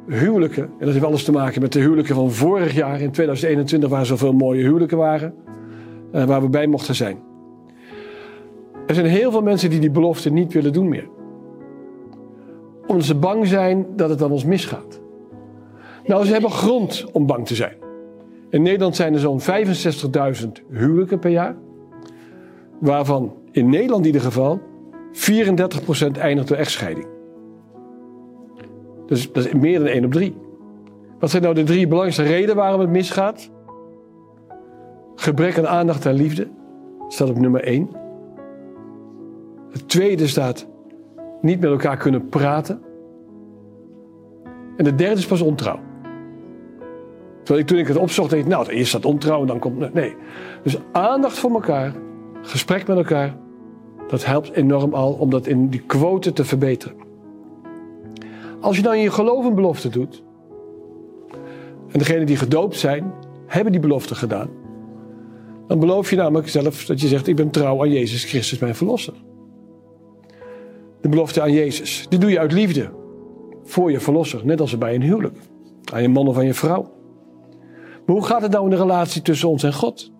huwelijken. 0.07 0.63
En 0.63 0.85
dat 0.85 0.93
heeft 0.93 1.05
alles 1.05 1.25
te 1.25 1.33
maken 1.33 1.63
met 1.63 1.73
de 1.73 1.81
huwelijken 1.81 2.15
van 2.15 2.31
vorig 2.31 2.75
jaar 2.75 3.01
in 3.01 3.11
2021, 3.11 3.91
waar 3.91 4.07
zoveel 4.07 4.33
mooie 4.33 4.63
huwelijken 4.63 4.99
waren. 4.99 5.35
Uh, 6.13 6.25
waar 6.25 6.43
we 6.43 6.49
bij 6.49 6.67
mochten 6.67 6.95
zijn. 6.95 7.19
Er 8.87 8.95
zijn 8.95 9.07
heel 9.07 9.31
veel 9.31 9.43
mensen 9.43 9.71
die 9.71 9.81
die 9.81 9.91
belofte 9.91 10.31
niet 10.31 10.53
willen 10.53 10.73
doen 10.73 10.89
meer. 10.89 11.09
Omdat 12.87 13.07
ze 13.07 13.15
bang 13.15 13.47
zijn 13.47 13.87
dat 13.97 14.11
het 14.11 14.19
dan 14.19 14.31
ons 14.31 14.45
misgaat. 14.45 15.01
Nou, 16.05 16.25
ze 16.25 16.33
hebben 16.33 16.51
grond 16.51 17.05
om 17.13 17.27
bang 17.27 17.47
te 17.47 17.55
zijn. 17.55 17.77
In 18.51 18.63
Nederland 18.63 18.97
zijn 18.97 19.15
er 19.15 19.21
zo'n 19.21 19.41
65.000 19.41 20.49
huwelijken 20.71 21.19
per 21.19 21.31
jaar. 21.31 21.57
Waarvan 22.79 23.35
in 23.51 23.71
Nederland 23.71 24.01
in 24.01 24.07
ieder 24.07 24.21
geval 24.21 24.61
34% 25.13 26.19
eindigt 26.19 26.49
door 26.49 26.57
echtscheiding. 26.57 27.07
Dus 29.07 29.33
dat 29.33 29.45
is 29.45 29.53
meer 29.53 29.79
dan 29.79 29.89
1 29.89 30.05
op 30.05 30.13
3. 30.13 30.35
Wat 31.19 31.31
zijn 31.31 31.43
nou 31.43 31.55
de 31.55 31.63
drie 31.63 31.87
belangrijkste 31.87 32.23
redenen 32.23 32.57
waarom 32.57 32.81
het 32.81 32.91
misgaat? 32.91 33.51
Gebrek 35.15 35.59
aan 35.59 35.69
aandacht 35.69 36.07
en 36.07 36.15
liefde 36.15 36.49
staat 37.09 37.31
op 37.31 37.39
nummer 37.39 37.63
1. 37.65 38.02
Het 39.73 39.89
tweede 39.89 40.27
staat 40.27 40.67
niet 41.41 41.61
met 41.61 41.71
elkaar 41.71 41.97
kunnen 41.97 42.29
praten. 42.29 42.81
En 44.77 44.85
de 44.85 44.95
derde 44.95 45.19
is 45.19 45.27
pas 45.27 45.41
ontrouw. 45.41 45.81
Terwijl 47.43 47.61
ik 47.61 47.67
toen 47.67 47.79
ik 47.79 47.87
het 47.87 47.97
opzocht, 47.97 48.31
dacht 48.31 48.47
nou, 48.47 48.69
eerst 48.69 48.89
staat 48.89 49.05
ontrouw 49.05 49.41
en 49.41 49.47
dan 49.47 49.59
komt... 49.59 49.95
Nee. 49.95 50.17
Dus 50.63 50.79
aandacht 50.93 51.39
voor 51.39 51.51
elkaar, 51.51 51.95
gesprek 52.43 52.87
met 52.87 52.97
elkaar, 52.97 53.37
dat 54.09 54.25
helpt 54.25 54.53
enorm 54.53 54.95
al 54.95 55.13
om 55.13 55.31
dat 55.31 55.47
in 55.47 55.69
die 55.69 55.83
quote 55.87 56.33
te 56.33 56.45
verbeteren. 56.45 56.97
Als 58.61 58.77
je 58.77 58.83
dan 58.83 58.95
in 58.95 59.01
je 59.01 59.11
geloof 59.11 59.45
een 59.45 59.55
belofte 59.55 59.89
doet, 59.89 60.23
en 61.89 61.99
degenen 61.99 62.27
die 62.27 62.37
gedoopt 62.37 62.77
zijn, 62.77 63.13
hebben 63.47 63.73
die 63.73 63.81
belofte 63.81 64.15
gedaan, 64.15 64.49
dan 65.67 65.79
beloof 65.79 66.11
je 66.11 66.17
namelijk 66.17 66.49
zelf 66.49 66.85
dat 66.85 67.01
je 67.01 67.09
zegt: 67.09 67.27
Ik 67.27 67.37
ben 67.37 67.51
trouw 67.51 67.81
aan 67.81 67.91
Jezus 67.91 68.25
Christus, 68.25 68.59
mijn 68.59 68.75
verlosser. 68.75 69.15
De 71.03 71.09
belofte 71.09 71.41
aan 71.41 71.53
Jezus, 71.53 72.07
die 72.09 72.19
doe 72.19 72.31
je 72.31 72.39
uit 72.39 72.53
liefde 72.53 72.91
voor 73.65 73.91
je 73.91 74.01
verlosser, 74.01 74.41
net 74.45 74.61
als 74.61 74.79
bij 74.79 74.95
een 74.95 75.03
huwelijk, 75.03 75.37
aan 75.93 76.03
je 76.03 76.09
man 76.09 76.29
of 76.29 76.37
aan 76.37 76.47
je 76.47 76.55
vrouw. 76.55 76.93
Maar 78.07 78.17
hoe 78.17 78.25
gaat 78.25 78.43
het 78.43 78.51
nou 78.51 78.65
in 78.65 78.71
de 78.71 78.77
relatie 78.77 79.23
tussen 79.23 79.49
ons 79.49 79.63
en 79.63 79.73
God? 79.73 80.13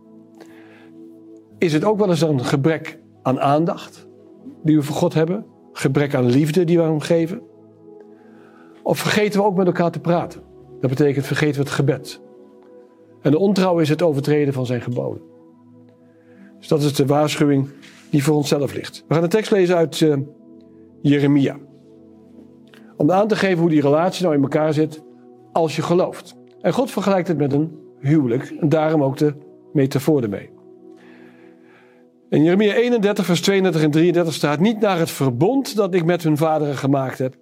Is 1.59 1.73
het 1.73 1.85
ook 1.85 1.99
wel 1.99 2.09
eens 2.09 2.21
een 2.21 2.45
gebrek 2.45 2.99
aan 3.23 3.41
aandacht 3.41 4.07
die 4.63 4.77
we 4.77 4.83
voor 4.83 4.97
God 4.97 5.15
hebben? 5.15 5.47
Gebrek 5.73 6.15
aan 6.15 6.27
liefde 6.27 6.65
die 6.65 6.79
we 6.79 6.85
hem 6.85 7.01
geven? 7.01 7.41
Of 8.83 8.99
vergeten 8.99 9.41
we 9.41 9.47
ook 9.47 9.57
met 9.57 9.67
elkaar 9.67 9.91
te 9.91 10.01
praten? 10.01 10.43
Dat 10.81 10.91
betekent 10.91 11.27
vergeten 11.27 11.55
we 11.55 11.61
het 11.61 11.71
gebed. 11.71 12.21
En 13.21 13.31
de 13.31 13.39
ontrouw 13.39 13.79
is 13.79 13.89
het 13.89 14.03
overtreden 14.03 14.55
van 14.55 14.67
zijn 14.67 14.81
geboden. 14.81 15.23
Dus 16.59 16.69
dat 16.69 16.83
is 16.83 16.95
de 16.95 17.07
waarschuwing 17.07 17.69
die 18.11 18.25
voor 18.25 18.35
onszelf 18.35 18.75
ligt. 18.75 19.05
We 19.09 19.15
gaan 19.15 19.23
een 19.23 19.29
tekst 19.29 19.51
lezen 19.51 19.77
uit 19.77 20.01
uh, 20.01 20.17
Jeremia. 21.03 21.57
Om 22.97 23.11
aan 23.11 23.29
te 23.29 23.37
geven 23.37 23.59
hoe 23.59 23.69
die 23.69 23.81
relatie 23.81 24.23
nou 24.23 24.37
in 24.37 24.43
elkaar 24.43 24.73
zit 24.73 25.03
als 25.53 25.77
je 25.77 25.83
gelooft. 25.83 26.35
En 26.61 26.73
God 26.73 26.91
vergelijkt 26.91 27.29
het 27.29 27.39
met 27.39 27.53
een 27.53 27.79
huwelijk. 28.01 28.55
En 28.61 28.69
daarom 28.69 29.03
ook 29.03 29.17
de 29.17 29.35
metafoor 29.73 30.23
ermee. 30.23 30.51
In 32.29 32.43
Jeremia 32.43 32.75
31, 32.75 33.25
vers 33.25 33.41
32 33.41 33.83
en 33.83 33.91
33 33.91 34.35
staat: 34.35 34.61
Niet 34.61 34.81
naar 34.81 34.99
het 34.99 35.11
verbond 35.11 35.77
dat 35.77 35.95
ik 35.95 36.05
met 36.05 36.23
hun 36.23 36.37
vaderen 36.37 36.77
gemaakt 36.77 37.19
heb, 37.19 37.37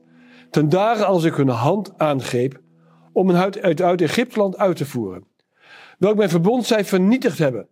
ten 0.51 0.69
dagen 0.69 1.07
als 1.07 1.25
ik 1.25 1.35
hun 1.35 1.49
hand 1.49 1.93
aangreep, 1.97 2.61
om 3.13 3.29
hen 3.29 3.37
uit, 3.37 3.63
uit, 3.63 3.83
uit 3.83 4.01
Egypteland 4.01 4.57
uit 4.57 4.77
te 4.77 4.87
voeren. 4.87 5.25
Welk 5.99 6.17
mijn 6.17 6.29
verbond 6.29 6.67
zij 6.67 6.85
vernietigd 6.85 7.39
hebben, 7.39 7.69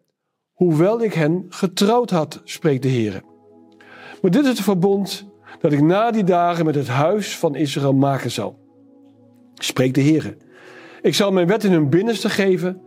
hoewel 0.53 1.03
ik 1.03 1.15
hen 1.15 1.47
getrouwd 1.49 2.11
had, 2.11 2.41
spreekt 2.45 2.83
de 2.83 2.89
Heer. 2.89 3.23
Maar 4.23 4.31
dit 4.31 4.43
is 4.43 4.49
het 4.49 4.61
verbond 4.61 5.27
dat 5.61 5.73
ik 5.73 5.83
na 5.83 6.11
die 6.11 6.25
dagen 6.25 6.65
met 6.65 6.75
het 6.75 6.89
huis 6.89 7.39
van 7.39 7.55
Israël 7.55 7.95
maken 7.95 8.31
zal. 8.31 8.59
Spreekt 9.55 9.95
de 9.95 10.01
Heer. 10.01 10.37
Ik 11.03 11.15
zal 11.15 11.33
mijn 11.33 11.47
wet 11.47 11.65
in 11.65 11.73
hun 11.73 11.89
binnenste 11.89 12.29
geven 12.29 12.81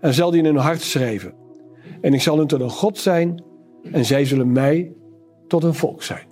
en 0.00 0.14
zal 0.14 0.30
die 0.30 0.38
in 0.38 0.44
hun 0.44 0.56
hart 0.56 0.80
schrijven. 0.80 1.34
En 2.00 2.14
ik 2.14 2.22
zal 2.22 2.38
hun 2.38 2.46
tot 2.46 2.60
een 2.60 2.70
God 2.70 2.98
zijn 2.98 3.42
en 3.92 4.04
zij 4.04 4.24
zullen 4.24 4.52
mij 4.52 4.92
tot 5.46 5.64
een 5.64 5.74
volk 5.74 6.02
zijn. 6.02 6.26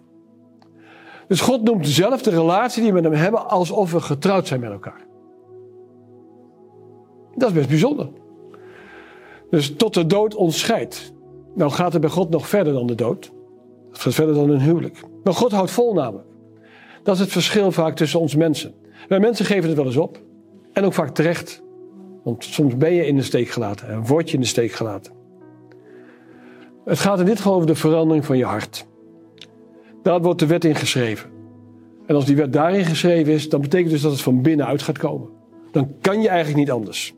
Dus 1.28 1.40
God 1.40 1.62
noemt 1.62 1.88
zelf 1.88 2.22
de 2.22 2.30
relatie 2.30 2.82
die 2.82 2.92
we 2.92 3.00
met 3.00 3.10
hem 3.10 3.20
hebben 3.20 3.48
alsof 3.48 3.92
we 3.92 4.00
getrouwd 4.00 4.46
zijn 4.46 4.60
met 4.60 4.70
elkaar. 4.70 5.06
Dat 7.34 7.48
is 7.48 7.54
best 7.54 7.68
bijzonder. 7.68 8.08
Dus 9.50 9.76
tot 9.76 9.94
de 9.94 10.06
dood 10.06 10.34
ons 10.34 10.58
scheidt. 10.58 11.12
Nou 11.54 11.70
gaat 11.70 11.92
het 11.92 12.00
bij 12.00 12.10
God 12.10 12.30
nog 12.30 12.48
verder 12.48 12.72
dan 12.72 12.86
de 12.86 12.94
dood. 12.94 13.32
Verder 13.98 14.34
dan 14.34 14.50
een 14.50 14.60
huwelijk. 14.60 15.00
Maar 15.24 15.34
God 15.34 15.52
houdt 15.52 15.70
vol 15.70 15.94
namelijk. 15.94 16.28
Dat 17.02 17.14
is 17.14 17.20
het 17.20 17.32
verschil 17.32 17.72
vaak 17.72 17.96
tussen 17.96 18.20
ons 18.20 18.34
mensen. 18.34 18.74
Wij 19.08 19.20
mensen 19.20 19.44
geven 19.44 19.68
het 19.68 19.76
wel 19.76 19.86
eens 19.86 19.96
op. 19.96 20.22
En 20.72 20.84
ook 20.84 20.92
vaak 20.92 21.14
terecht. 21.14 21.62
Want 22.24 22.44
soms 22.44 22.76
ben 22.76 22.92
je 22.92 23.06
in 23.06 23.16
de 23.16 23.22
steek 23.22 23.48
gelaten 23.48 23.88
en 23.88 24.06
word 24.06 24.28
je 24.28 24.34
in 24.34 24.40
de 24.40 24.46
steek 24.46 24.72
gelaten. 24.72 25.12
Het 26.84 26.98
gaat 26.98 27.18
in 27.18 27.24
dit 27.24 27.36
geval 27.36 27.54
over 27.54 27.66
de 27.66 27.74
verandering 27.74 28.24
van 28.24 28.36
je 28.36 28.44
hart. 28.44 28.86
Daar 30.02 30.22
wordt 30.22 30.38
de 30.40 30.46
wet 30.46 30.64
in 30.64 30.74
geschreven. 30.74 31.30
En 32.06 32.14
als 32.14 32.24
die 32.24 32.36
wet 32.36 32.52
daarin 32.52 32.84
geschreven 32.84 33.32
is, 33.32 33.48
dan 33.48 33.60
betekent 33.60 33.90
dus 33.90 34.02
dat 34.02 34.12
het 34.12 34.20
van 34.20 34.42
binnenuit 34.42 34.82
gaat 34.82 34.98
komen. 34.98 35.28
Dan 35.70 35.94
kan 36.00 36.20
je 36.20 36.28
eigenlijk 36.28 36.58
niet 36.58 36.70
anders. 36.70 37.14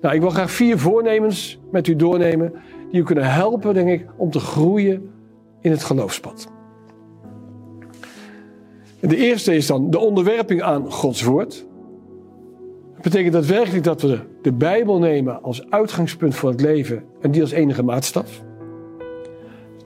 Nou, 0.00 0.14
ik 0.14 0.20
wil 0.20 0.30
graag 0.30 0.50
vier 0.50 0.78
voornemens 0.78 1.60
met 1.70 1.86
u 1.86 1.96
doornemen 1.96 2.52
die 2.90 3.00
u 3.00 3.04
kunnen 3.04 3.32
helpen, 3.32 3.74
denk 3.74 3.88
ik, 3.88 4.06
om 4.16 4.30
te 4.30 4.40
groeien 4.40 5.10
in 5.64 5.70
het 5.70 5.84
geloofspad. 5.84 6.48
De 9.00 9.16
eerste 9.16 9.54
is 9.54 9.66
dan 9.66 9.90
de 9.90 9.98
onderwerping 9.98 10.62
aan 10.62 10.92
Gods 10.92 11.22
woord. 11.22 11.66
Dat 12.94 13.02
betekent 13.02 13.32
daadwerkelijk 13.32 13.84
dat 13.84 14.02
we 14.02 14.20
de 14.42 14.52
Bijbel 14.52 14.98
nemen 14.98 15.42
als 15.42 15.70
uitgangspunt 15.70 16.34
voor 16.34 16.50
het 16.50 16.60
leven 16.60 17.04
en 17.20 17.30
die 17.30 17.40
als 17.40 17.50
enige 17.50 17.82
maatstaf. 17.82 18.42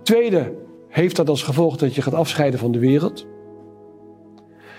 Tweede 0.03 0.55
heeft 0.89 1.17
dat 1.17 1.29
als 1.29 1.43
gevolg 1.43 1.77
dat 1.77 1.95
je 1.95 2.03
gaat 2.03 2.15
afscheiden 2.15 2.61
van 2.61 2.73
de 2.73 2.79
wereld. 2.79 3.27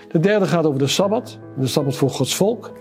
De 0.08 0.20
derde 0.20 0.46
gaat 0.46 0.66
over 0.66 0.78
de 0.78 0.86
Sabbat, 0.86 1.38
de 1.58 1.66
Sabbat 1.66 1.96
voor 1.96 2.10
Gods 2.10 2.34
volk. 2.34 2.72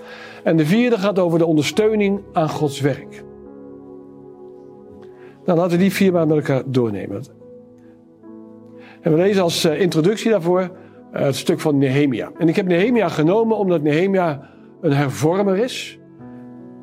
En 0.44 0.58
de 0.58 0.66
vierde 0.66 0.98
gaat 0.98 1.20
over 1.20 1.40
de 1.40 1.46
ondersteuning 1.46 2.22
aan 2.34 2.50
Gods 2.50 2.82
werk. 2.82 3.24
Nou, 5.46 5.58
laten 5.58 5.78
we 5.78 5.84
die 5.84 5.94
vier 5.94 6.12
maar 6.12 6.28
met 6.28 6.38
elkaar 6.38 6.64
doornemen. 6.66 7.39
En 9.02 9.12
we 9.12 9.18
lezen 9.18 9.44
als 9.44 9.64
eh, 9.64 9.82
introductie 9.82 10.32
daarvoor 10.32 10.72
eh, 11.12 11.22
het 11.22 11.36
stuk 11.36 11.60
van 11.60 11.78
Nehemia. 11.78 12.32
En 12.38 12.48
ik 12.48 12.56
heb 12.56 12.68
Nehemia 12.68 13.10
genomen 13.10 13.58
omdat 13.58 13.82
Nehemia 13.82 14.50
een 14.82 14.94
hervormer 14.94 15.58
is. 15.58 16.00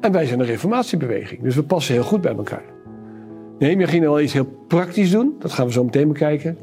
En 0.00 0.12
wij 0.12 0.26
zijn 0.26 0.40
een 0.40 0.46
reformatiebeweging. 0.46 1.42
Dus 1.42 1.54
we 1.54 1.62
passen 1.62 1.94
heel 1.94 2.02
goed 2.02 2.20
bij 2.20 2.37
elkaar. 2.37 2.64
Nehemia 3.58 3.87
ging 3.87 4.06
al 4.06 4.20
iets 4.20 4.32
heel 4.32 4.64
praktisch 4.68 5.11
doen. 5.11 5.35
Dat 5.38 5.52
gaan 5.52 5.66
we 5.66 5.73
zo 5.73 5.85
meteen 5.85 6.08
bekijken. 6.08 6.58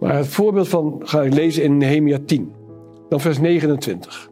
Maar 0.00 0.16
het 0.16 0.28
voorbeeld 0.28 0.68
van 0.68 1.00
ga 1.04 1.22
ik 1.22 1.34
lezen 1.34 1.62
in 1.62 1.76
Nehemia 1.76 2.18
10. 2.26 2.52
Dan 3.08 3.20
vers 3.20 3.38
29. 3.38 4.30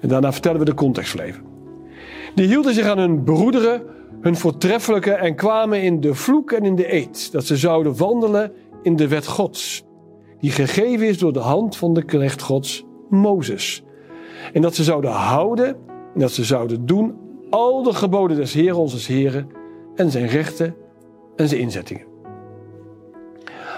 En 0.00 0.08
daarna 0.08 0.32
vertellen 0.32 0.58
we 0.58 0.64
de 0.64 0.74
context 0.74 1.18
even. 1.18 1.42
Die 2.34 2.46
hielden 2.46 2.74
zich 2.74 2.86
aan 2.86 2.98
hun 2.98 3.22
broederen, 3.24 3.82
hun 4.20 4.36
voortreffelijke, 4.36 5.12
en 5.12 5.34
kwamen 5.34 5.82
in 5.82 6.00
de 6.00 6.14
vloek 6.14 6.52
en 6.52 6.64
in 6.64 6.76
de 6.76 6.94
eed, 6.94 7.32
dat 7.32 7.44
ze 7.44 7.56
zouden 7.56 7.96
wandelen 7.96 8.52
in 8.82 8.96
de 8.96 9.08
wet 9.08 9.26
Gods, 9.26 9.84
die 10.40 10.50
gegeven 10.50 11.06
is 11.06 11.18
door 11.18 11.32
de 11.32 11.38
hand 11.38 11.76
van 11.76 11.94
de 11.94 12.02
knecht 12.02 12.42
Gods, 12.42 12.84
Mozes. 13.08 13.82
En 14.52 14.62
dat 14.62 14.74
ze 14.74 14.84
zouden 14.84 15.10
houden 15.10 15.66
en 16.14 16.20
dat 16.20 16.32
ze 16.32 16.44
zouden 16.44 16.86
doen 16.86 17.14
al 17.50 17.82
de 17.82 17.92
geboden 17.92 18.36
des 18.36 18.52
Heeren 18.52 18.78
onze 18.78 19.12
Heren 19.12 19.48
en 19.94 20.10
zijn 20.10 20.26
rechten 20.26 20.74
en 21.36 21.48
zijn 21.48 21.60
inzettingen. 21.60 22.08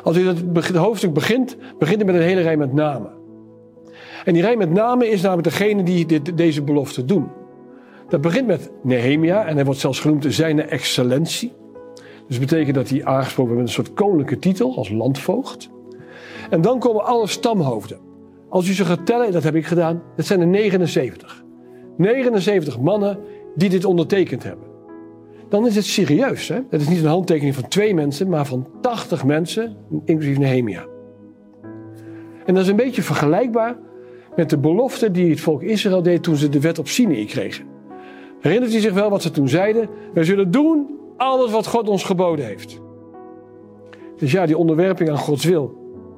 Als 0.02 0.16
u 0.16 0.26
het 0.26 0.76
hoofdstuk 0.76 1.12
begint, 1.12 1.56
begint 1.78 1.98
het 1.98 2.06
met 2.06 2.16
een 2.16 2.26
hele 2.26 2.40
rij 2.40 2.56
met 2.56 2.72
namen. 2.72 3.12
En 4.24 4.32
die 4.32 4.42
rij 4.42 4.56
met 4.56 4.70
namen 4.70 5.10
is 5.10 5.22
namelijk 5.22 5.48
degene 5.48 5.82
die 5.82 6.06
dit, 6.06 6.36
deze 6.36 6.62
belofte 6.62 7.04
doen. 7.04 7.28
Dat 8.08 8.20
begint 8.20 8.46
met 8.46 8.70
Nehemia 8.82 9.46
en 9.46 9.54
hij 9.54 9.64
wordt 9.64 9.80
zelfs 9.80 10.00
genoemd 10.00 10.26
zijn 10.28 10.68
excellentie. 10.68 11.52
Dus 12.32 12.40
dat 12.40 12.50
betekent 12.50 12.74
dat 12.74 12.88
hij 12.88 13.04
aangesproken 13.04 13.54
wordt 13.54 13.68
met 13.68 13.76
een 13.76 13.84
soort 13.84 13.96
koninklijke 13.96 14.38
titel 14.38 14.76
als 14.76 14.90
landvoogd. 14.90 15.70
En 16.50 16.60
dan 16.60 16.78
komen 16.78 17.04
alle 17.04 17.26
stamhoofden. 17.26 17.98
Als 18.48 18.68
u 18.68 18.72
ze 18.72 18.84
gaat 18.84 19.06
tellen, 19.06 19.32
dat 19.32 19.42
heb 19.42 19.54
ik 19.54 19.66
gedaan, 19.66 20.02
dat 20.16 20.26
zijn 20.26 20.40
er 20.40 20.46
79. 20.46 21.44
79 21.96 22.80
mannen 22.80 23.18
die 23.54 23.68
dit 23.68 23.84
ondertekend 23.84 24.42
hebben 24.42 24.70
dan 25.52 25.66
is 25.66 25.74
het 25.74 25.84
serieus. 25.84 26.48
Hè? 26.48 26.60
Het 26.70 26.80
is 26.80 26.88
niet 26.88 26.98
een 26.98 27.06
handtekening 27.06 27.54
van 27.54 27.68
twee 27.68 27.94
mensen, 27.94 28.28
maar 28.28 28.46
van 28.46 28.66
80 28.80 29.24
mensen, 29.24 29.76
inclusief 30.04 30.38
Nehemia. 30.38 30.84
En 32.44 32.54
dat 32.54 32.62
is 32.62 32.68
een 32.68 32.76
beetje 32.76 33.02
vergelijkbaar 33.02 33.76
met 34.36 34.50
de 34.50 34.58
belofte 34.58 35.10
die 35.10 35.30
het 35.30 35.40
volk 35.40 35.62
Israël 35.62 36.02
deed 36.02 36.22
toen 36.22 36.36
ze 36.36 36.48
de 36.48 36.60
wet 36.60 36.78
op 36.78 36.88
Sinai 36.88 37.26
kregen. 37.26 37.64
Herinnert 38.40 38.74
u 38.74 38.78
zich 38.78 38.92
wel 38.92 39.10
wat 39.10 39.22
ze 39.22 39.30
toen 39.30 39.48
zeiden? 39.48 39.88
Wij 40.14 40.24
zullen 40.24 40.50
doen 40.50 41.00
alles 41.22 41.50
wat 41.50 41.66
God 41.66 41.88
ons 41.88 42.04
geboden 42.04 42.44
heeft. 42.44 42.80
Dus 44.16 44.32
ja, 44.32 44.46
die 44.46 44.56
onderwerping 44.56 45.10
aan 45.10 45.18
Gods 45.18 45.44
wil 45.44 45.74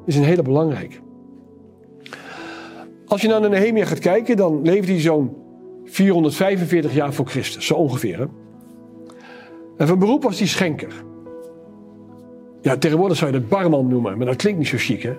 is 0.06 0.16
een 0.16 0.24
hele 0.24 0.42
belangrijke. 0.42 0.96
Als 3.06 3.20
je 3.22 3.28
nou 3.28 3.40
naar 3.40 3.50
Nehemia 3.50 3.84
gaat 3.84 3.98
kijken, 3.98 4.36
dan 4.36 4.62
leefde 4.62 4.92
hij 4.92 5.00
zo'n 5.00 5.36
445 5.84 6.94
jaar 6.94 7.12
voor 7.12 7.26
Christus, 7.26 7.66
zo 7.66 7.74
ongeveer. 7.74 8.18
Hè? 8.18 8.24
En 9.76 9.86
van 9.86 9.98
beroep 9.98 10.22
was 10.22 10.38
hij 10.38 10.48
schenker. 10.48 11.04
Ja, 12.60 12.76
tegenwoordig 12.76 13.16
zou 13.16 13.30
je 13.30 13.36
het 13.36 13.48
barman 13.48 13.88
noemen, 13.88 14.16
maar 14.16 14.26
dat 14.26 14.36
klinkt 14.36 14.58
niet 14.58 14.68
zo 14.68 14.76
chic, 14.78 15.02
hè? 15.02 15.16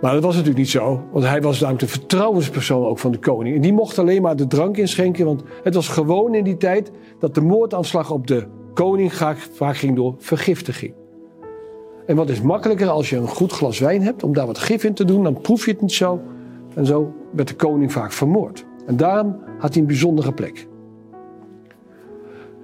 Maar 0.00 0.12
dat 0.12 0.22
was 0.22 0.32
natuurlijk 0.32 0.58
niet 0.58 0.70
zo, 0.70 1.02
want 1.12 1.24
hij 1.24 1.42
was 1.42 1.60
namelijk 1.60 1.84
de 1.84 1.90
vertrouwenspersoon 1.90 2.86
ook 2.86 2.98
van 2.98 3.12
de 3.12 3.18
koning. 3.18 3.54
En 3.54 3.60
die 3.60 3.72
mocht 3.72 3.98
alleen 3.98 4.22
maar 4.22 4.36
de 4.36 4.46
drank 4.46 4.76
inschenken, 4.76 5.24
want 5.24 5.42
het 5.62 5.74
was 5.74 5.88
gewoon 5.88 6.34
in 6.34 6.44
die 6.44 6.56
tijd 6.56 6.90
dat 7.18 7.34
de 7.34 7.40
moordaanslag 7.40 8.10
op 8.10 8.26
de 8.26 8.46
koning 8.74 9.12
vaak 9.52 9.76
ging 9.76 9.96
door 9.96 10.14
vergiftiging. 10.18 10.94
En 12.06 12.16
wat 12.16 12.28
is 12.28 12.40
makkelijker 12.40 12.88
als 12.88 13.10
je 13.10 13.16
een 13.16 13.28
goed 13.28 13.52
glas 13.52 13.78
wijn 13.78 14.02
hebt 14.02 14.22
om 14.22 14.34
daar 14.34 14.46
wat 14.46 14.58
gif 14.58 14.84
in 14.84 14.94
te 14.94 15.04
doen, 15.04 15.22
dan 15.22 15.40
proef 15.40 15.64
je 15.64 15.70
het 15.70 15.80
niet 15.80 15.92
zo. 15.92 16.20
En 16.74 16.86
zo 16.86 17.12
werd 17.32 17.48
de 17.48 17.54
koning 17.54 17.92
vaak 17.92 18.12
vermoord. 18.12 18.64
En 18.86 18.96
daarom 18.96 19.36
had 19.58 19.72
hij 19.72 19.80
een 19.82 19.88
bijzondere 19.88 20.32
plek. 20.32 20.68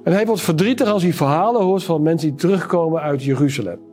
En 0.02 0.12
hij 0.12 0.26
wordt 0.26 0.40
verdrietig 0.40 0.88
als 0.88 1.02
hij 1.02 1.12
verhalen 1.12 1.62
hoort 1.62 1.84
van 1.84 2.02
mensen 2.02 2.28
die 2.28 2.38
terugkomen 2.38 3.00
uit 3.00 3.22
Jeruzalem. 3.22 3.85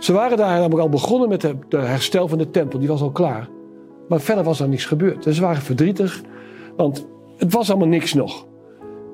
Ze 0.00 0.12
waren 0.12 0.36
daar 0.36 0.58
namelijk 0.58 0.80
al 0.80 0.88
begonnen 0.88 1.28
met 1.28 1.40
de, 1.40 1.76
herstel 1.76 2.28
van 2.28 2.38
de 2.38 2.50
tempel, 2.50 2.78
die 2.78 2.88
was 2.88 3.00
al 3.00 3.10
klaar. 3.10 3.48
Maar 4.08 4.20
verder 4.20 4.44
was 4.44 4.60
er 4.60 4.68
niets 4.68 4.84
gebeurd. 4.84 5.26
En 5.26 5.34
ze 5.34 5.40
waren 5.40 5.62
verdrietig, 5.62 6.20
want 6.76 7.06
het 7.36 7.52
was 7.52 7.70
allemaal 7.70 7.88
niks 7.88 8.14
nog. 8.14 8.46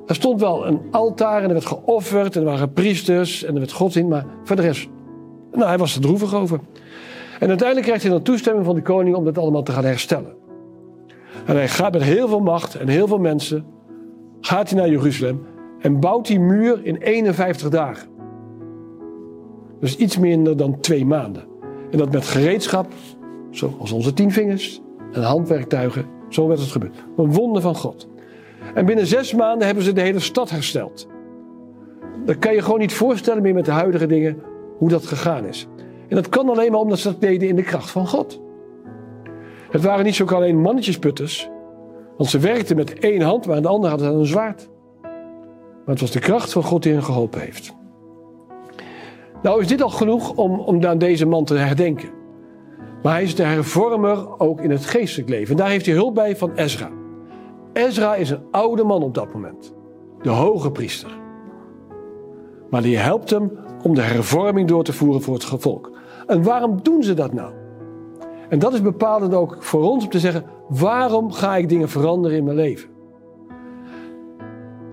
Er 0.07 0.15
stond 0.15 0.41
wel 0.41 0.67
een 0.67 0.81
altaar 0.91 1.43
en 1.43 1.47
er 1.49 1.53
werd 1.53 1.67
geofferd 1.67 2.37
en 2.37 2.41
er 2.41 2.47
waren 2.47 2.73
priesters 2.73 3.45
en 3.45 3.53
er 3.53 3.59
werd 3.59 3.73
God 3.73 3.97
in, 3.97 4.09
maar 4.09 4.27
voor 4.45 4.57
de 4.57 4.63
rest, 4.63 4.89
nou, 5.53 5.67
hij 5.67 5.79
was 5.79 5.95
er 5.95 6.01
droevig 6.01 6.35
over. 6.35 6.61
En 7.39 7.49
uiteindelijk 7.49 7.87
krijgt 7.87 8.03
hij 8.03 8.13
dan 8.13 8.23
toestemming 8.23 8.65
van 8.65 8.75
de 8.75 8.83
koning 8.83 9.17
om 9.17 9.25
dat 9.25 9.39
allemaal 9.39 9.63
te 9.63 9.73
gaan 9.73 9.85
herstellen. 9.85 10.35
En 11.47 11.55
hij 11.55 11.69
gaat 11.69 11.93
met 11.93 12.03
heel 12.03 12.29
veel 12.29 12.41
macht 12.41 12.75
en 12.75 12.89
heel 12.89 13.07
veel 13.07 13.19
mensen, 13.19 13.65
gaat 14.41 14.71
hij 14.71 14.79
naar 14.79 14.89
Jeruzalem 14.89 15.47
en 15.81 16.01
bouwt 16.01 16.27
die 16.27 16.41
muur 16.41 16.81
in 16.83 16.97
51 16.97 17.69
dagen. 17.69 18.16
Dus 19.81 19.97
iets 19.97 20.19
minder 20.19 20.57
dan 20.57 20.81
twee 20.81 21.05
maanden. 21.05 21.45
En 21.91 21.99
dat 21.99 22.13
met 22.13 22.25
gereedschap, 22.25 22.93
zoals 23.51 23.93
onze 23.93 24.13
tien 24.13 24.33
vingers 24.33 24.81
en 25.13 25.23
handwerktuigen. 25.23 26.05
Zo 26.29 26.47
werd 26.47 26.61
het 26.61 26.71
gebeurd. 26.71 27.05
Een 27.17 27.33
wonder 27.33 27.63
van 27.63 27.75
God. 27.75 28.09
En 28.75 28.87
binnen 28.87 29.07
zes 29.07 29.35
maanden 29.35 29.67
hebben 29.67 29.85
ze 29.85 29.93
de 29.93 30.01
hele 30.01 30.19
stad 30.19 30.51
hersteld. 30.51 31.09
Dat 32.25 32.39
kan 32.39 32.55
je 32.55 32.63
gewoon 32.63 32.79
niet 32.79 32.93
voorstellen 32.93 33.43
meer 33.43 33.55
met 33.55 33.65
de 33.65 33.71
huidige 33.71 34.07
dingen 34.07 34.43
hoe 34.79 34.89
dat 34.89 35.07
gegaan 35.07 35.45
is. 35.45 35.67
En 36.09 36.17
dat 36.17 36.29
kan 36.29 36.49
alleen 36.49 36.71
maar 36.71 36.81
omdat 36.81 36.99
ze 36.99 37.09
dat 37.09 37.21
deden 37.21 37.49
in 37.49 37.57
de 37.57 37.63
kracht 37.63 37.91
van 37.91 38.07
God. 38.07 38.41
Het 39.71 39.83
waren 39.83 40.05
niet 40.05 40.15
zo 40.15 40.25
alleen 40.25 40.61
mannetjesputters, 40.61 41.51
want 42.17 42.31
ze 42.31 42.39
werkten 42.39 42.77
met 42.77 42.99
één 42.99 43.21
hand, 43.21 43.47
maar 43.47 43.57
aan 43.57 43.63
de 43.63 43.69
andere 43.69 43.89
hadden 43.89 44.13
ze 44.13 44.19
een 44.19 44.27
zwaard. 44.27 44.69
Maar 45.03 45.95
het 45.95 46.01
was 46.01 46.11
de 46.11 46.19
kracht 46.19 46.53
van 46.53 46.63
God 46.63 46.83
die 46.83 46.93
hen 46.93 47.03
geholpen 47.03 47.41
heeft. 47.41 47.75
Nou 49.47 49.61
is 49.61 49.67
dit 49.67 49.83
al 49.83 49.91
genoeg 49.91 50.33
om, 50.33 50.61
om 50.61 50.85
aan 50.85 50.99
deze 50.99 51.27
man 51.27 51.45
te 51.45 51.55
herdenken. 51.55 52.09
Maar 53.03 53.13
hij 53.13 53.23
is 53.23 53.35
de 53.35 53.43
hervormer 53.43 54.39
ook 54.39 54.61
in 54.61 54.71
het 54.71 54.87
geestelijk 54.87 55.29
leven. 55.29 55.51
En 55.51 55.57
daar 55.57 55.69
heeft 55.69 55.87
hij 55.87 55.95
hulp 55.95 56.15
bij 56.15 56.37
van 56.37 56.53
Ezra. 56.55 56.91
Ezra 57.73 58.15
is 58.15 58.31
een 58.31 58.43
oude 58.51 58.85
man 58.85 59.03
op 59.03 59.15
dat 59.15 59.33
moment. 59.33 59.75
De 60.23 60.31
hoge 60.31 60.71
priester. 60.71 61.11
Maar 62.71 62.83
die 62.83 62.97
helpt 62.97 63.31
hem 63.31 63.51
om 63.83 63.95
de 63.95 64.01
hervorming 64.01 64.69
door 64.69 64.85
te 64.85 64.93
voeren 64.93 65.23
voor 65.23 65.35
het 65.35 65.45
volk. 65.45 65.91
En 66.27 66.43
waarom 66.43 66.83
doen 66.83 67.03
ze 67.03 67.15
dat 67.15 67.33
nou? 67.33 67.53
En 68.49 68.59
dat 68.59 68.73
is 68.73 68.83
bepalend 68.83 69.35
ook 69.35 69.57
voor 69.61 69.83
ons 69.83 70.05
om 70.05 70.11
te 70.11 70.19
zeggen: 70.19 70.45
waarom 70.69 71.33
ga 71.33 71.57
ik 71.57 71.69
dingen 71.69 71.89
veranderen 71.89 72.37
in 72.37 72.45
mijn 72.45 72.57
leven? 72.57 72.89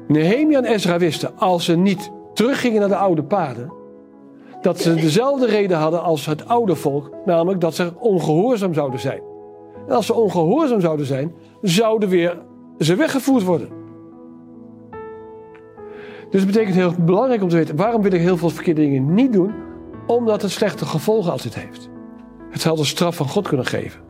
Nehemia 0.07 0.57
en 0.57 0.65
Ezra 0.65 0.97
wisten, 0.97 1.37
als 1.37 1.65
ze 1.65 1.75
niet 1.75 2.11
teruggingen 2.33 2.79
naar 2.79 2.89
de 2.89 2.95
oude 2.95 3.23
paden, 3.23 3.81
dat 4.63 4.79
ze 4.79 4.95
dezelfde 4.95 5.45
reden 5.45 5.77
hadden 5.77 6.03
als 6.03 6.25
het 6.25 6.47
oude 6.47 6.75
volk, 6.75 7.11
namelijk 7.25 7.61
dat 7.61 7.75
ze 7.75 7.93
ongehoorzaam 7.99 8.73
zouden 8.73 8.99
zijn. 8.99 9.21
En 9.87 9.95
als 9.95 10.05
ze 10.05 10.13
ongehoorzaam 10.13 10.81
zouden 10.81 11.05
zijn, 11.05 11.33
zouden 11.61 12.09
weer 12.09 12.41
ze 12.79 12.95
weggevoerd 12.95 13.43
worden. 13.43 13.69
Dus 16.29 16.41
het 16.41 16.51
betekent 16.51 16.75
heel 16.75 16.93
belangrijk 16.99 17.41
om 17.41 17.49
te 17.49 17.55
weten, 17.55 17.75
waarom 17.75 18.01
wil 18.01 18.11
ik 18.11 18.21
heel 18.21 18.37
veel 18.37 18.49
verkeerde 18.49 18.81
dingen 18.81 19.13
niet 19.13 19.33
doen? 19.33 19.53
Omdat 20.07 20.41
het 20.41 20.51
slechte 20.51 20.85
gevolgen 20.85 21.31
altijd 21.31 21.55
heeft. 21.55 21.89
Het 22.49 22.61
zal 22.61 22.75
de 22.75 22.85
straf 22.85 23.15
van 23.15 23.29
God 23.29 23.47
kunnen 23.47 23.65
geven. 23.65 24.01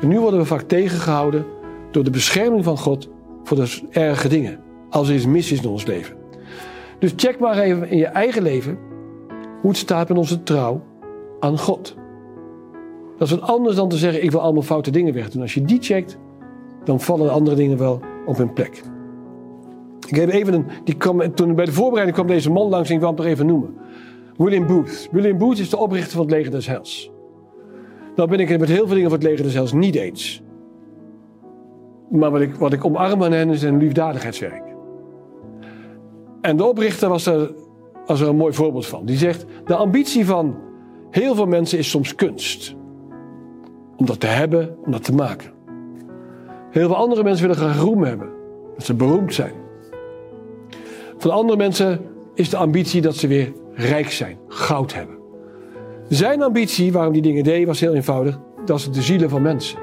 En 0.00 0.08
nu 0.08 0.20
worden 0.20 0.40
we 0.40 0.46
vaak 0.46 0.62
tegengehouden 0.62 1.46
door 1.90 2.04
de 2.04 2.10
bescherming 2.10 2.64
van 2.64 2.78
God 2.78 3.08
voor 3.44 3.56
de 3.56 3.80
erge 3.90 4.28
dingen. 4.28 4.60
Als 4.90 5.08
er 5.08 5.14
iets 5.14 5.26
mis 5.26 5.52
is 5.52 5.62
in 5.62 5.68
ons 5.68 5.86
leven. 5.86 6.16
Dus 6.98 7.12
check 7.16 7.38
maar 7.38 7.58
even 7.58 7.88
in 7.88 7.98
je 7.98 8.06
eigen 8.06 8.42
leven 8.42 8.78
hoe 9.64 9.72
het 9.72 9.82
staat 9.82 10.08
met 10.08 10.18
onze 10.18 10.42
trouw 10.42 10.82
aan 11.40 11.58
God. 11.58 11.94
Dat 13.18 13.28
is 13.28 13.34
wat 13.34 13.48
anders 13.48 13.76
dan 13.76 13.88
te 13.88 13.96
zeggen: 13.96 14.22
ik 14.22 14.30
wil 14.30 14.40
allemaal 14.40 14.62
foute 14.62 14.90
dingen 14.90 15.14
wegdoen. 15.14 15.42
Als 15.42 15.54
je 15.54 15.62
die 15.62 15.82
checkt, 15.82 16.18
dan 16.84 17.00
vallen 17.00 17.32
andere 17.32 17.56
dingen 17.56 17.78
wel 17.78 18.00
op 18.26 18.36
hun 18.36 18.52
plek. 18.52 18.82
Ik 20.08 20.16
heb 20.16 20.28
even 20.28 20.54
een, 20.54 20.66
die 20.84 20.94
kwam, 20.94 21.34
toen 21.34 21.54
bij 21.54 21.64
de 21.64 21.72
voorbereiding 21.72 22.16
kwam 22.16 22.26
deze 22.26 22.50
man 22.50 22.68
langs 22.68 22.88
en 22.88 22.94
ik 22.94 23.00
wil 23.00 23.08
hem 23.08 23.18
toch 23.18 23.26
even 23.26 23.46
noemen. 23.46 23.74
William 24.36 24.66
Booth. 24.66 25.08
William 25.10 25.38
Booth 25.38 25.58
is 25.58 25.70
de 25.70 25.78
oprichter 25.78 26.12
van 26.12 26.20
het 26.20 26.30
leger 26.30 26.50
des 26.50 26.66
Hels. 26.66 27.12
Nou 28.16 28.28
ben 28.28 28.40
ik 28.40 28.48
het 28.48 28.60
met 28.60 28.68
heel 28.68 28.86
veel 28.86 28.94
dingen 28.94 29.10
van 29.10 29.18
het 29.18 29.28
leger 29.28 29.44
des 29.44 29.54
Hels 29.54 29.72
niet 29.72 29.94
eens. 29.94 30.42
Maar 32.10 32.30
wat 32.30 32.40
ik, 32.40 32.54
wat 32.54 32.72
ik 32.72 32.84
omarm 32.84 33.22
aan 33.22 33.32
hen 33.32 33.50
is 33.50 33.62
een 33.62 33.78
liefdadigheidswerk. 33.78 34.62
En 36.40 36.56
de 36.56 36.64
oprichter 36.64 37.08
was 37.08 37.26
er, 37.26 37.54
was 38.06 38.20
er 38.20 38.28
een 38.28 38.36
mooi 38.36 38.52
voorbeeld 38.52 38.86
van. 38.86 39.04
Die 39.04 39.16
zegt, 39.16 39.44
de 39.66 39.74
ambitie 39.74 40.26
van 40.26 40.56
heel 41.10 41.34
veel 41.34 41.46
mensen 41.46 41.78
is 41.78 41.90
soms 41.90 42.14
kunst. 42.14 42.74
Om 43.96 44.06
dat 44.06 44.20
te 44.20 44.26
hebben, 44.26 44.76
om 44.84 44.92
dat 44.92 45.04
te 45.04 45.14
maken. 45.14 45.52
Heel 46.70 46.86
veel 46.86 46.96
andere 46.96 47.22
mensen 47.22 47.46
willen 47.46 47.62
graag 47.62 47.80
roem 47.80 48.02
hebben. 48.02 48.28
Dat 48.74 48.84
ze 48.84 48.94
beroemd 48.94 49.34
zijn. 49.34 49.52
Van 51.16 51.30
andere 51.30 51.58
mensen 51.58 52.00
is 52.34 52.50
de 52.50 52.56
ambitie 52.56 53.00
dat 53.00 53.16
ze 53.16 53.26
weer 53.26 53.52
rijk 53.74 54.10
zijn, 54.10 54.38
goud 54.48 54.94
hebben. 54.94 55.16
Zijn 56.08 56.42
ambitie, 56.42 56.92
waarom 56.92 57.12
die 57.12 57.22
dingen 57.22 57.44
deed, 57.44 57.66
was 57.66 57.80
heel 57.80 57.94
eenvoudig. 57.94 58.38
Dat 58.64 58.78
is 58.78 58.90
de 58.90 59.02
zielen 59.02 59.30
van 59.30 59.42
mensen. 59.42 59.78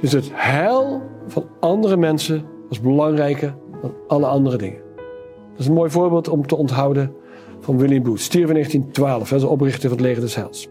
Dus 0.00 0.12
het 0.12 0.30
heil 0.32 1.02
van 1.26 1.48
andere 1.60 1.96
mensen 1.96 2.44
was 2.68 2.80
belangrijker 2.80 3.54
dan 3.82 3.94
alle 4.06 4.26
andere 4.26 4.56
dingen. 4.56 4.80
Dat 5.52 5.60
is 5.60 5.66
een 5.66 5.72
mooi 5.72 5.90
voorbeeld 5.90 6.28
om 6.28 6.46
te 6.46 6.56
onthouden 6.56 7.14
van 7.60 7.78
William 7.78 8.02
Booth. 8.02 8.20
Stierf 8.20 8.48
in 8.48 8.54
1912, 8.54 9.28
hij 9.28 9.38
is 9.38 9.44
de 9.44 9.50
oprichter 9.50 9.88
van 9.88 9.98
het 9.98 10.06
leger 10.06 10.20
des 10.20 10.34
Heils. 10.34 10.68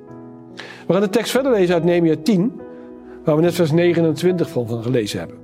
We 0.87 0.93
gaan 0.93 1.01
de 1.01 1.09
tekst 1.09 1.31
verder 1.31 1.51
lezen 1.51 1.73
uit 1.73 1.83
Nehemia 1.83 2.15
10, 2.23 2.61
waar 3.23 3.35
we 3.35 3.41
net 3.41 3.53
vers 3.53 3.71
29 3.71 4.49
van, 4.49 4.67
van 4.67 4.83
gelezen 4.83 5.19
hebben. 5.19 5.37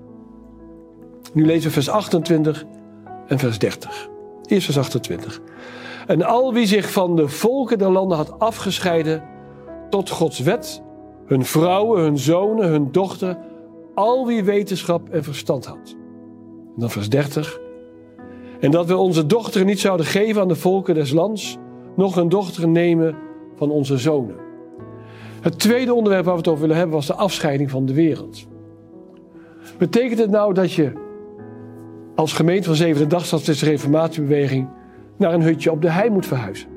Nu 1.33 1.45
lezen 1.45 1.67
we 1.67 1.73
vers 1.73 1.89
28 1.89 2.65
en 3.27 3.39
vers 3.39 3.59
30. 3.59 4.09
Eerst 4.45 4.65
vers 4.65 4.77
28. 4.77 5.41
En 6.07 6.23
al 6.23 6.53
wie 6.53 6.65
zich 6.65 6.91
van 6.91 7.15
de 7.15 7.27
volken 7.27 7.77
der 7.77 7.91
landen 7.91 8.17
had 8.17 8.39
afgescheiden 8.39 9.23
tot 9.89 10.09
Gods 10.09 10.39
wet, 10.39 10.81
hun 11.25 11.45
vrouwen, 11.45 12.01
hun 12.01 12.17
zonen, 12.17 12.67
hun 12.69 12.91
dochteren, 12.91 13.37
al 13.95 14.25
wie 14.25 14.43
wetenschap 14.43 15.09
en 15.09 15.23
verstand 15.23 15.65
had. 15.65 15.95
En 16.75 16.79
dan 16.81 16.89
vers 16.89 17.09
30. 17.09 17.59
En 18.59 18.71
dat 18.71 18.85
we 18.85 18.97
onze 18.97 19.25
dochteren 19.25 19.67
niet 19.67 19.79
zouden 19.79 20.05
geven 20.05 20.41
aan 20.41 20.47
de 20.47 20.55
volken 20.55 20.95
des 20.95 21.11
lands, 21.11 21.57
nog 21.95 22.15
hun 22.15 22.29
dochteren 22.29 22.71
nemen 22.71 23.15
van 23.55 23.69
onze 23.69 23.97
zonen. 23.97 24.35
Het 25.41 25.59
tweede 25.59 25.93
onderwerp 25.93 26.25
waar 26.25 26.33
we 26.33 26.39
het 26.39 26.47
over 26.47 26.61
willen 26.61 26.77
hebben 26.77 26.95
was 26.95 27.07
de 27.07 27.13
afscheiding 27.13 27.69
van 27.69 27.85
de 27.85 27.93
wereld. 27.93 28.45
Betekent 29.77 30.19
het 30.19 30.29
nou 30.29 30.53
dat 30.53 30.71
je 30.71 30.91
als 32.15 32.33
gemeente 32.33 32.67
van 32.67 32.75
Zevende 32.75 33.07
Dagstad 33.07 33.45
de 33.45 33.53
Reformatiebeweging 33.53 34.69
naar 35.17 35.33
een 35.33 35.41
hutje 35.41 35.71
op 35.71 35.81
de 35.81 35.89
hei 35.89 36.09
moet 36.09 36.25
verhuizen? 36.25 36.69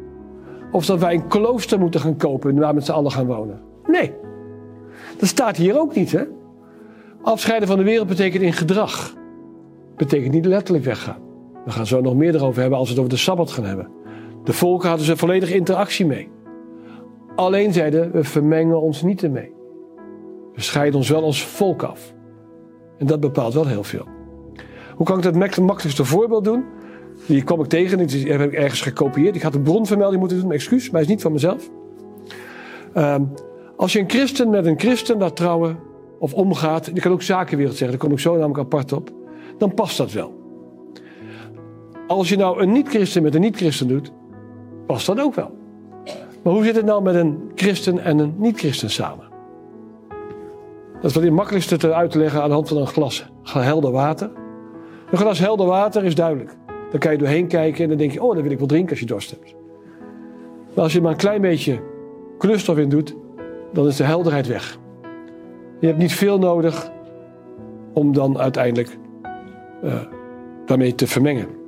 Of 0.72 0.86
dat 0.86 0.98
wij 0.98 1.14
een 1.14 1.28
klooster 1.28 1.78
moeten 1.78 2.00
gaan 2.00 2.16
kopen 2.16 2.50
en 2.50 2.60
waar 2.60 2.74
met 2.74 2.84
z'n 2.84 2.92
allen 2.92 3.10
gaan 3.10 3.26
wonen? 3.26 3.60
Nee, 3.86 4.12
dat 5.18 5.28
staat 5.28 5.56
hier 5.56 5.78
ook 5.78 5.94
niet. 5.94 6.12
Hè? 6.12 6.22
Afscheiden 7.22 7.68
van 7.68 7.78
de 7.78 7.84
wereld 7.84 8.08
betekent 8.08 8.42
in 8.42 8.52
gedrag. 8.52 9.14
Betekent 9.96 10.32
niet 10.32 10.46
letterlijk 10.46 10.84
weggaan. 10.84 11.29
We 11.64 11.70
gaan 11.70 11.86
zo 11.86 12.00
nog 12.00 12.14
meer 12.14 12.34
erover 12.34 12.60
hebben 12.60 12.78
als 12.78 12.88
we 12.88 12.94
het 12.94 13.02
over 13.04 13.16
de 13.16 13.20
Sabbat 13.20 13.50
gaan 13.50 13.64
hebben. 13.64 13.88
De 14.44 14.52
volken 14.52 14.88
hadden 14.88 15.06
ze 15.06 15.16
volledige 15.16 15.54
interactie 15.54 16.06
mee. 16.06 16.30
Alleen 17.36 17.72
zeiden 17.72 18.12
we 18.12 18.24
vermengen 18.24 18.80
ons 18.80 19.02
niet 19.02 19.22
ermee. 19.22 19.52
We 20.54 20.60
scheiden 20.60 20.98
ons 20.98 21.08
wel 21.08 21.22
als 21.22 21.44
volk 21.44 21.82
af. 21.82 22.14
En 22.98 23.06
dat 23.06 23.20
bepaalt 23.20 23.54
wel 23.54 23.66
heel 23.66 23.84
veel. 23.84 24.06
Hoe 24.94 25.06
kan 25.06 25.16
ik 25.16 25.22
dat 25.22 25.60
makkelijkste 25.60 26.04
voorbeeld 26.04 26.44
doen? 26.44 26.64
Die 27.26 27.42
kwam 27.42 27.60
ik 27.60 27.66
tegen, 27.66 28.06
die 28.06 28.32
heb 28.32 28.40
ik 28.40 28.52
ergens 28.52 28.80
gekopieerd. 28.80 29.36
Ik 29.36 29.42
had 29.42 29.54
een 29.54 29.62
bronvermelding 29.62 30.20
moeten 30.20 30.40
doen, 30.40 30.52
excuus, 30.52 30.90
maar 30.90 31.00
het 31.00 31.08
is 31.08 31.14
niet 31.14 31.22
van 31.22 31.32
mezelf. 31.32 31.70
Um, 32.94 33.32
als 33.76 33.92
je 33.92 33.98
een 33.98 34.10
christen 34.10 34.50
met 34.50 34.66
een 34.66 34.78
christen 34.78 35.18
laat 35.18 35.36
trouwen 35.36 35.78
of 36.18 36.34
omgaat, 36.34 36.84
die 36.84 37.02
kan 37.02 37.12
ook 37.12 37.22
zakenwereld 37.22 37.76
zeggen, 37.76 37.98
daar 37.98 38.06
kom 38.06 38.16
ik 38.16 38.22
zo 38.22 38.32
namelijk 38.32 38.58
apart 38.58 38.92
op, 38.92 39.10
dan 39.58 39.74
past 39.74 39.96
dat 39.96 40.12
wel. 40.12 40.39
Als 42.10 42.28
je 42.28 42.36
nou 42.36 42.62
een 42.62 42.72
niet-christen 42.72 43.22
met 43.22 43.34
een 43.34 43.40
niet-christen 43.40 43.88
doet, 43.88 44.12
past 44.86 45.06
dat 45.06 45.20
ook 45.20 45.34
wel. 45.34 45.50
Maar 46.42 46.52
hoe 46.52 46.64
zit 46.64 46.76
het 46.76 46.84
nou 46.84 47.02
met 47.02 47.14
een 47.14 47.50
christen 47.54 47.98
en 47.98 48.18
een 48.18 48.34
niet-christen 48.36 48.90
samen? 48.90 49.24
Dat 50.94 51.04
is 51.04 51.14
wat 51.14 51.22
het 51.22 51.32
makkelijkste 51.32 51.76
te 51.76 51.94
uit 51.94 52.10
te 52.10 52.18
leggen 52.18 52.42
aan 52.42 52.48
de 52.48 52.54
hand 52.54 52.68
van 52.68 52.76
een 52.76 52.86
glas 52.86 53.30
helder 53.42 53.90
water. 53.90 54.30
Een 55.10 55.18
glas 55.18 55.38
helder 55.38 55.66
water 55.66 56.04
is 56.04 56.14
duidelijk. 56.14 56.56
Dan 56.90 57.00
kan 57.00 57.12
je 57.12 57.18
doorheen 57.18 57.46
kijken 57.46 57.82
en 57.82 57.88
dan 57.88 57.98
denk 57.98 58.12
je, 58.12 58.22
oh, 58.22 58.34
dan 58.34 58.42
wil 58.42 58.52
ik 58.52 58.58
wel 58.58 58.66
drinken 58.66 58.90
als 58.90 59.00
je 59.00 59.06
dorst 59.06 59.30
hebt. 59.30 59.54
Maar 60.74 60.84
als 60.84 60.92
je 60.92 61.00
maar 61.00 61.10
een 61.10 61.16
klein 61.16 61.40
beetje 61.40 61.80
kleurstof 62.38 62.78
in 62.78 62.88
doet, 62.88 63.16
dan 63.72 63.86
is 63.86 63.96
de 63.96 64.04
helderheid 64.04 64.46
weg. 64.46 64.78
Je 65.80 65.86
hebt 65.86 65.98
niet 65.98 66.12
veel 66.12 66.38
nodig 66.38 66.90
om 67.92 68.12
dan 68.12 68.38
uiteindelijk 68.38 68.98
uh, 69.84 69.94
daarmee 70.66 70.94
te 70.94 71.06
vermengen. 71.06 71.59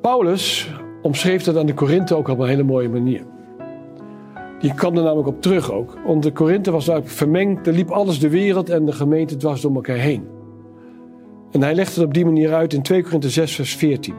Paulus 0.00 0.70
omschreef 1.02 1.42
dat 1.42 1.56
aan 1.56 1.66
de 1.66 1.74
Korinthe 1.74 2.14
ook 2.14 2.28
op 2.28 2.38
een 2.38 2.48
hele 2.48 2.62
mooie 2.62 2.88
manier. 2.88 3.22
Die 4.58 4.74
kwam 4.74 4.96
er 4.96 5.02
namelijk 5.02 5.28
op 5.28 5.42
terug 5.42 5.72
ook. 5.72 5.98
Want 6.06 6.22
de 6.22 6.32
Korinthe 6.32 6.70
was 6.70 6.88
eigenlijk 6.88 7.18
vermengd, 7.18 7.66
er 7.66 7.72
liep 7.72 7.90
alles 7.90 8.18
de 8.18 8.28
wereld 8.28 8.70
en 8.70 8.84
de 8.84 8.92
gemeente 8.92 9.36
dwars 9.36 9.60
door 9.60 9.74
elkaar 9.74 9.96
heen. 9.96 10.28
En 11.50 11.62
hij 11.62 11.74
legt 11.74 11.94
het 11.94 12.04
op 12.04 12.14
die 12.14 12.24
manier 12.24 12.54
uit 12.54 12.72
in 12.72 12.82
2 12.82 13.02
Korinthe 13.02 13.30
6 13.30 13.54
vers 13.54 13.74
14. 13.74 14.14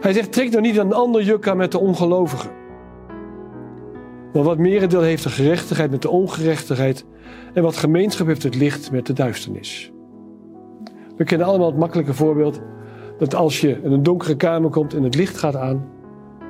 Hij 0.00 0.12
zegt, 0.12 0.32
trek 0.32 0.50
nou 0.50 0.62
niet 0.62 0.76
een 0.76 0.92
ander 0.92 1.22
juk 1.22 1.54
met 1.54 1.72
de 1.72 1.78
ongelovigen. 1.78 2.50
Maar 4.32 4.42
wat 4.42 4.58
merendeel 4.58 5.00
heeft 5.00 5.22
de 5.22 5.28
gerechtigheid 5.28 5.90
met 5.90 6.02
de 6.02 6.10
ongerechtigheid 6.10 7.04
en 7.54 7.62
wat 7.62 7.76
gemeenschap 7.76 8.26
heeft 8.26 8.42
het 8.42 8.54
licht 8.54 8.90
met 8.90 9.06
de 9.06 9.12
duisternis. 9.12 9.92
We 11.16 11.24
kennen 11.24 11.46
allemaal 11.46 11.66
het 11.66 11.78
makkelijke 11.78 12.14
voorbeeld 12.14 12.60
dat 13.18 13.34
als 13.34 13.60
je 13.60 13.80
in 13.82 13.92
een 13.92 14.02
donkere 14.02 14.36
kamer 14.36 14.70
komt 14.70 14.94
en 14.94 15.02
het 15.02 15.14
licht 15.14 15.38
gaat 15.38 15.56
aan, 15.56 15.88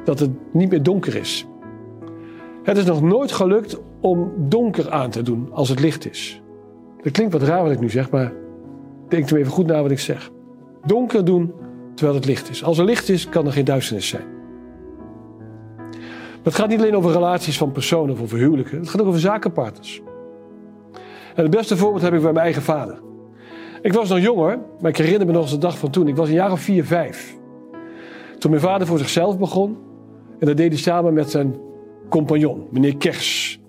dat 0.04 0.18
het 0.18 0.30
niet 0.52 0.70
meer 0.70 0.82
donker 0.82 1.16
is. 1.16 1.46
Het 2.62 2.76
is 2.76 2.84
nog 2.84 3.02
nooit 3.02 3.32
gelukt 3.32 3.80
om 4.00 4.32
donker 4.36 4.90
aan 4.90 5.10
te 5.10 5.22
doen 5.22 5.48
als 5.52 5.68
het 5.68 5.80
licht 5.80 6.10
is. 6.10 6.42
Dat 7.02 7.12
klinkt 7.12 7.32
wat 7.32 7.42
raar 7.42 7.62
wat 7.62 7.72
ik 7.72 7.80
nu 7.80 7.90
zeg, 7.90 8.10
maar 8.10 8.32
denk 9.08 9.30
er 9.30 9.36
even 9.36 9.52
goed 9.52 9.66
na 9.66 9.82
wat 9.82 9.90
ik 9.90 9.98
zeg. 9.98 10.30
Donker 10.84 11.24
doen 11.24 11.52
terwijl 11.94 12.16
het 12.16 12.26
licht 12.26 12.50
is. 12.50 12.64
Als 12.64 12.78
er 12.78 12.84
licht 12.84 13.08
is, 13.08 13.28
kan 13.28 13.46
er 13.46 13.52
geen 13.52 13.64
duisternis 13.64 14.08
zijn. 14.08 14.24
het 16.42 16.54
gaat 16.54 16.68
niet 16.68 16.78
alleen 16.78 16.96
over 16.96 17.12
relaties 17.12 17.58
van 17.58 17.72
personen 17.72 18.14
of 18.14 18.22
over 18.22 18.38
huwelijken. 18.38 18.78
Het 18.78 18.88
gaat 18.88 19.00
ook 19.00 19.06
over 19.06 19.20
zakenpartners. 19.20 20.02
En 21.34 21.42
het 21.42 21.50
beste 21.50 21.76
voorbeeld 21.76 22.02
heb 22.02 22.12
ik 22.12 22.22
bij 22.22 22.32
mijn 22.32 22.44
eigen 22.44 22.62
vader. 22.62 22.98
Ik 23.86 23.92
was 23.92 24.08
nog 24.08 24.20
jonger, 24.20 24.58
maar 24.80 24.90
ik 24.90 24.96
herinner 24.96 25.26
me 25.26 25.32
nog 25.32 25.42
eens 25.42 25.50
de 25.50 25.58
dag 25.58 25.78
van 25.78 25.90
toen. 25.90 26.08
Ik 26.08 26.16
was 26.16 26.28
een 26.28 26.34
jaar 26.34 26.52
of 26.52 26.60
vier, 26.60 26.84
vijf. 26.84 27.36
Toen 28.38 28.50
mijn 28.50 28.62
vader 28.62 28.86
voor 28.86 28.98
zichzelf 28.98 29.38
begon. 29.38 29.76
En 30.38 30.46
dat 30.46 30.56
deed 30.56 30.72
hij 30.72 30.80
samen 30.80 31.14
met 31.14 31.30
zijn 31.30 31.56
compagnon, 32.08 32.66
meneer 32.70 32.96
Kers. 32.96 33.60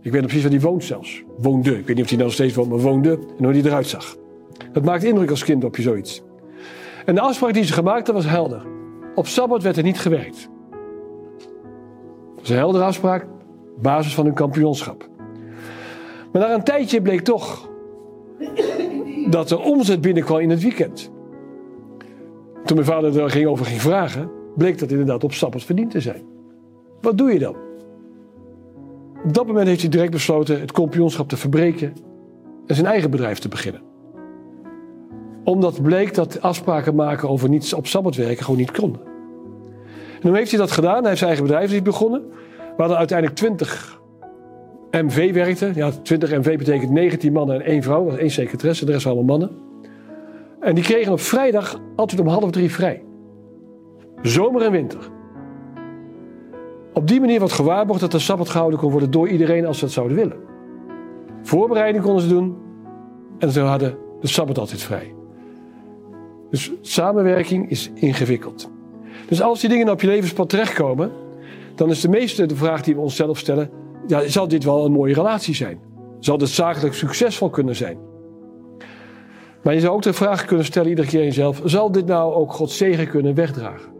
Ik 0.00 0.12
weet 0.12 0.20
nog 0.20 0.30
precies 0.30 0.42
waar 0.42 0.52
hij 0.52 0.60
woont 0.60 0.84
zelfs. 0.84 1.22
Woonde. 1.38 1.78
Ik 1.78 1.86
weet 1.86 1.96
niet 1.96 2.04
of 2.04 2.10
hij 2.10 2.18
nog 2.18 2.32
steeds 2.32 2.54
woont, 2.54 2.68
maar 2.68 2.78
woonde. 2.78 3.18
En 3.38 3.44
hoe 3.44 3.52
hij 3.52 3.62
eruit 3.62 3.86
zag. 3.86 4.16
Dat 4.72 4.84
maakt 4.84 5.04
indruk 5.04 5.30
als 5.30 5.44
kind 5.44 5.64
op 5.64 5.76
je 5.76 5.82
zoiets. 5.82 6.22
En 7.04 7.14
de 7.14 7.20
afspraak 7.20 7.52
die 7.52 7.64
ze 7.64 7.72
gemaakt 7.72 8.06
hadden 8.06 8.24
was 8.24 8.32
helder. 8.32 8.62
Op 9.14 9.26
Sabbat 9.26 9.62
werd 9.62 9.76
er 9.76 9.82
niet 9.82 10.00
gewerkt. 10.00 10.48
Dat 10.70 12.40
was 12.40 12.48
een 12.48 12.56
heldere 12.56 12.84
afspraak, 12.84 13.26
basis 13.80 14.14
van 14.14 14.24
hun 14.24 14.34
kampioenschap. 14.34 15.08
Maar 16.32 16.42
na 16.42 16.54
een 16.54 16.64
tijdje 16.64 17.02
bleek 17.02 17.20
toch 17.20 17.70
dat 19.30 19.50
er 19.50 19.60
omzet 19.60 20.00
binnenkwam 20.00 20.38
in 20.38 20.50
het 20.50 20.62
weekend. 20.62 21.10
Toen 22.64 22.76
mijn 22.76 22.88
vader 22.88 23.22
er 23.22 23.30
ging 23.30 23.46
over 23.46 23.66
ging 23.66 23.80
vragen, 23.80 24.30
bleek 24.56 24.78
dat 24.78 24.90
inderdaad 24.90 25.24
op 25.24 25.32
Sabbat 25.32 25.62
verdiend 25.62 25.90
te 25.90 26.00
zijn. 26.00 26.22
Wat 27.00 27.18
doe 27.18 27.32
je 27.32 27.38
dan? 27.38 27.56
Op 29.24 29.34
dat 29.34 29.46
moment 29.46 29.66
heeft 29.66 29.80
hij 29.80 29.90
direct 29.90 30.10
besloten 30.10 30.60
het 30.60 30.72
kampioenschap 30.72 31.28
te 31.28 31.36
verbreken 31.36 31.92
en 32.66 32.74
zijn 32.74 32.86
eigen 32.86 33.10
bedrijf 33.10 33.38
te 33.38 33.48
beginnen. 33.48 33.82
Omdat 35.44 35.82
bleek 35.82 36.14
dat 36.14 36.40
afspraken 36.40 36.94
maken 36.94 37.28
over 37.28 37.48
niets 37.48 37.72
op 37.72 37.86
Sabbat 37.86 38.16
werken 38.16 38.44
gewoon 38.44 38.60
niet 38.60 38.70
konden. 38.70 39.00
En 40.20 40.28
hoe 40.28 40.36
heeft 40.36 40.50
hij 40.50 40.60
dat 40.60 40.70
gedaan? 40.70 40.98
Hij 40.98 41.06
heeft 41.06 41.18
zijn 41.18 41.30
eigen 41.30 41.46
bedrijf 41.46 41.82
begonnen. 41.82 42.22
We 42.56 42.74
hadden 42.76 42.96
uiteindelijk 42.96 43.38
20 43.38 44.01
MV 44.92 45.32
werkte. 45.32 45.70
Ja, 45.74 45.90
20 45.90 46.30
MV 46.30 46.58
betekent 46.58 46.90
19 46.90 47.32
mannen 47.32 47.54
en 47.54 47.62
één 47.62 47.82
vrouw. 47.82 48.02
Dat 48.02 48.10
was 48.10 48.20
één 48.20 48.30
secretaresse, 48.30 48.84
de 48.84 48.92
rest 48.92 49.06
allemaal 49.06 49.24
mannen. 49.24 49.50
En 50.60 50.74
die 50.74 50.84
kregen 50.84 51.12
op 51.12 51.20
vrijdag 51.20 51.80
altijd 51.96 52.20
om 52.20 52.26
half 52.26 52.50
drie 52.50 52.70
vrij. 52.70 53.02
Zomer 54.22 54.62
en 54.62 54.72
winter. 54.72 55.10
Op 56.92 57.08
die 57.08 57.20
manier 57.20 57.38
wordt 57.38 57.54
gewaarborgd 57.54 58.00
dat 58.00 58.10
de 58.10 58.18
sabbat 58.18 58.48
gehouden 58.48 58.78
kon 58.78 58.90
worden 58.90 59.10
door 59.10 59.28
iedereen 59.28 59.66
als 59.66 59.78
ze 59.78 59.84
dat 59.84 59.94
zouden 59.94 60.16
willen. 60.16 60.36
Voorbereiding 61.42 62.04
konden 62.04 62.22
ze 62.22 62.28
doen 62.28 62.56
en 63.38 63.50
ze 63.50 63.60
hadden 63.60 63.96
de 64.20 64.28
sabbat 64.28 64.58
altijd 64.58 64.82
vrij. 64.82 65.14
Dus 66.50 66.72
samenwerking 66.80 67.70
is 67.70 67.90
ingewikkeld. 67.94 68.70
Dus 69.28 69.42
als 69.42 69.60
die 69.60 69.68
dingen 69.68 69.88
op 69.88 70.00
je 70.00 70.06
levenspad 70.06 70.48
terechtkomen, 70.48 71.10
dan 71.74 71.90
is 71.90 72.00
de 72.00 72.08
meeste 72.08 72.46
de 72.46 72.56
vraag 72.56 72.82
die 72.82 72.94
we 72.94 73.00
onszelf 73.00 73.38
stellen: 73.38 73.70
ja, 74.06 74.28
zal 74.28 74.48
dit 74.48 74.64
wel 74.64 74.84
een 74.84 74.92
mooie 74.92 75.14
relatie 75.14 75.54
zijn? 75.54 75.80
Zal 76.18 76.38
dit 76.38 76.48
zakelijk 76.48 76.94
succesvol 76.94 77.50
kunnen 77.50 77.76
zijn? 77.76 77.98
Maar 79.62 79.74
je 79.74 79.80
zou 79.80 79.94
ook 79.94 80.02
de 80.02 80.12
vraag 80.12 80.44
kunnen 80.44 80.66
stellen, 80.66 80.88
iedere 80.88 81.08
keer 81.08 81.24
jezelf: 81.24 81.60
zal 81.64 81.92
dit 81.92 82.06
nou 82.06 82.34
ook 82.34 82.52
Gods 82.52 82.76
zegen 82.76 83.08
kunnen 83.08 83.34
wegdragen? 83.34 83.92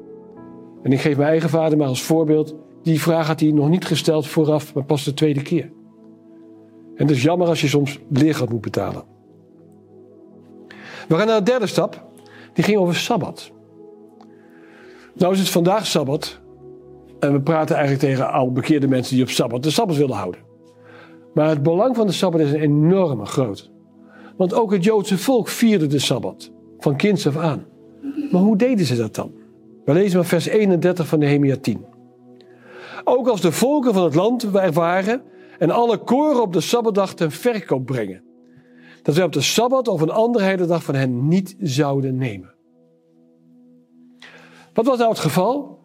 En 0.83 0.93
ik 0.93 1.01
geef 1.01 1.17
mijn 1.17 1.29
eigen 1.29 1.51
vader 1.51 1.79
maar 1.79 1.87
als 1.87 2.03
voorbeeld. 2.03 2.55
Die 2.83 3.01
vraag 3.01 3.27
had 3.27 3.41
hij 3.41 3.51
nog 3.51 3.69
niet 3.69 3.85
gesteld 3.85 4.27
vooraf, 4.27 4.75
maar 4.75 4.85
pas 4.85 5.05
de 5.05 5.15
tweede 5.15 5.43
keer. 5.43 5.73
En 6.97 7.07
het 7.07 7.11
is 7.11 7.23
jammer 7.23 7.49
als 7.49 7.61
je 7.61 7.69
soms 7.69 7.99
leergeld 8.09 8.51
moet 8.51 8.61
betalen. 8.61 9.05
We 11.09 11.17
gaan 11.17 11.27
naar 11.27 11.39
de 11.39 11.51
derde 11.51 11.67
stap. 11.67 12.05
Die 12.53 12.65
ging 12.65 12.79
over 12.79 12.95
Sabbat. 12.95 13.51
Nou 15.15 15.33
is 15.33 15.39
het 15.39 15.49
vandaag 15.49 15.87
Sabbat. 15.87 16.41
En 17.23 17.33
we 17.33 17.41
praten 17.41 17.77
eigenlijk 17.77 18.05
tegen 18.05 18.33
al 18.33 18.53
bekeerde 18.53 18.89
mensen 18.89 19.15
die 19.15 19.25
op 19.25 19.31
Sabbat 19.31 19.63
de 19.63 19.71
Sabbat 19.71 19.97
willen 19.97 20.17
houden. 20.17 20.41
Maar 21.35 21.49
het 21.49 21.63
belang 21.63 21.97
van 21.97 22.07
de 22.07 22.13
Sabbat 22.13 22.41
is 22.41 22.53
een 22.53 22.61
enorme 22.61 23.25
groot. 23.25 23.71
Want 24.37 24.55
ook 24.55 24.73
het 24.73 24.85
Joodse 24.85 25.19
volk 25.19 25.49
vierde 25.49 25.87
de 25.87 25.99
Sabbat. 25.99 26.53
Van 26.79 26.97
kinds 26.97 27.27
af 27.27 27.37
aan. 27.37 27.67
Maar 28.31 28.41
hoe 28.41 28.57
deden 28.57 28.87
ze 28.87 28.97
dat 28.97 29.15
dan? 29.15 29.33
We 29.85 29.93
lezen 29.93 30.17
maar 30.17 30.27
vers 30.27 30.47
31 30.47 31.07
van 31.07 31.19
Nehemia 31.19 31.57
10. 31.57 31.85
Ook 33.05 33.29
als 33.29 33.41
de 33.41 33.53
volken 33.53 33.95
van 33.95 34.05
het 34.05 34.15
land 34.15 34.43
waren 34.73 35.23
en 35.59 35.71
alle 35.71 35.99
koren 35.99 36.43
op 36.43 36.53
de 36.53 36.61
Sabbatdag 36.61 37.15
ten 37.15 37.31
verkoop 37.31 37.87
brengen. 37.87 38.23
Dat 39.03 39.15
zij 39.15 39.25
op 39.25 39.33
de 39.33 39.41
Sabbat 39.41 39.89
of 39.89 40.01
een 40.01 40.11
andere 40.11 40.67
dag 40.67 40.83
van 40.83 40.95
hen 40.95 41.29
niet 41.29 41.57
zouden 41.61 42.17
nemen. 42.17 42.55
Wat 44.73 44.87
was 44.87 44.99
nou 44.99 45.11
het 45.11 45.19
geval? 45.19 45.81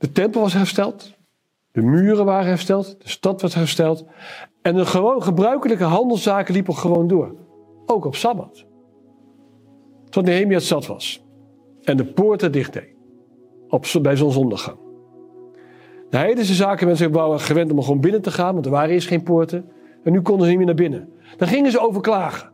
De 0.00 0.12
tempel 0.12 0.40
was 0.40 0.52
hersteld. 0.52 1.14
De 1.72 1.82
muren 1.82 2.24
waren 2.24 2.46
hersteld. 2.46 3.02
De 3.02 3.08
stad 3.08 3.40
was 3.40 3.54
hersteld. 3.54 4.04
En 4.62 4.74
de 4.74 4.86
gewoon 4.86 5.22
gebruikelijke 5.22 5.84
handelszaken 5.84 6.54
liepen 6.54 6.74
gewoon 6.74 7.06
door. 7.06 7.34
Ook 7.86 8.04
op 8.04 8.14
Sabbat. 8.14 8.64
Tot 10.08 10.24
Nehemia 10.24 10.58
zat 10.58 10.86
was. 10.86 11.24
En 11.82 11.96
de 11.96 12.04
poorten 12.04 12.52
dicht 12.52 12.72
deed. 12.72 12.94
Op, 13.68 13.86
bij 14.02 14.16
zonsondergang. 14.16 14.78
De 16.10 16.16
heidense 16.16 16.54
zaken 16.54 16.86
mensen 16.86 17.12
waren 17.12 17.40
gewend 17.40 17.72
om 17.72 17.82
gewoon 17.82 18.00
binnen 18.00 18.22
te 18.22 18.30
gaan. 18.30 18.52
Want 18.52 18.66
er 18.66 18.72
waren 18.72 18.94
eerst 18.94 19.08
geen 19.08 19.22
poorten. 19.22 19.70
En 20.04 20.12
nu 20.12 20.20
konden 20.20 20.44
ze 20.44 20.48
niet 20.48 20.58
meer 20.58 20.66
naar 20.66 20.84
binnen. 20.84 21.08
Dan 21.36 21.48
gingen 21.48 21.70
ze 21.70 21.80
overklagen. 21.80 22.50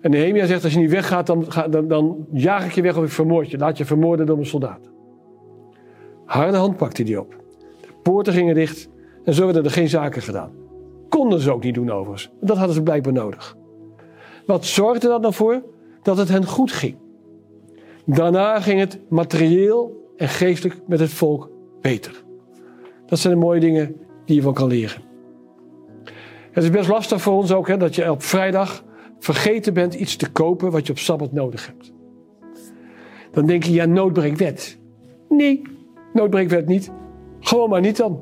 En 0.00 0.10
Nehemia 0.10 0.46
zegt, 0.46 0.64
als 0.64 0.72
je 0.72 0.78
niet 0.78 0.90
weggaat, 0.90 1.26
dan, 1.26 1.46
dan, 1.70 1.88
dan 1.88 2.26
jaag 2.32 2.66
ik 2.66 2.72
je 2.72 2.82
weg 2.82 2.96
of 2.96 3.04
ik 3.04 3.10
vermoord 3.10 3.50
je. 3.50 3.58
Laat 3.58 3.78
je 3.78 3.84
vermoorden 3.84 4.26
door 4.26 4.36
mijn 4.36 4.48
soldaten. 4.48 4.94
Harde 6.26 6.56
hand 6.56 6.76
pakte 6.76 7.02
hij 7.02 7.16
op. 7.16 7.36
De 7.80 7.88
poorten 8.02 8.32
gingen 8.32 8.54
dicht 8.54 8.88
en 9.24 9.34
zo 9.34 9.44
werden 9.44 9.64
er 9.64 9.70
geen 9.70 9.88
zaken 9.88 10.22
gedaan. 10.22 10.52
Konden 11.08 11.40
ze 11.40 11.52
ook 11.52 11.62
niet 11.62 11.74
doen 11.74 11.90
overigens. 11.90 12.30
Dat 12.40 12.56
hadden 12.56 12.74
ze 12.74 12.82
blijkbaar 12.82 13.12
nodig. 13.12 13.56
Wat 14.46 14.64
zorgde 14.64 15.08
dat 15.08 15.20
nou 15.20 15.34
voor? 15.34 15.62
Dat 16.02 16.16
het 16.16 16.28
hen 16.28 16.46
goed 16.46 16.72
ging. 16.72 16.96
Daarna 18.04 18.60
ging 18.60 18.80
het 18.80 18.98
materieel 19.08 20.10
en 20.16 20.28
geestelijk 20.28 20.80
met 20.86 21.00
het 21.00 21.10
volk 21.10 21.50
beter. 21.80 22.24
Dat 23.06 23.18
zijn 23.18 23.34
de 23.34 23.40
mooie 23.40 23.60
dingen 23.60 23.96
die 24.24 24.36
je 24.36 24.42
van 24.42 24.54
kan 24.54 24.68
leren. 24.68 25.02
Het 26.50 26.64
is 26.64 26.70
best 26.70 26.88
lastig 26.88 27.22
voor 27.22 27.32
ons 27.32 27.52
ook 27.52 27.68
hè, 27.68 27.76
dat 27.76 27.94
je 27.94 28.10
op 28.10 28.22
vrijdag 28.22 28.84
vergeten 29.18 29.74
bent 29.74 29.94
iets 29.94 30.16
te 30.16 30.30
kopen 30.30 30.70
wat 30.70 30.86
je 30.86 30.92
op 30.92 30.98
sabbat 30.98 31.32
nodig 31.32 31.66
hebt. 31.66 31.92
Dan 33.32 33.46
denk 33.46 33.62
je, 33.62 33.72
ja, 33.72 33.84
noodbreekwet. 33.84 34.78
Nee, 35.28 35.62
noodbreekwet 36.16 36.66
niet. 36.66 36.92
Gewoon 37.40 37.70
maar 37.70 37.80
niet 37.80 37.96
dan. 37.96 38.20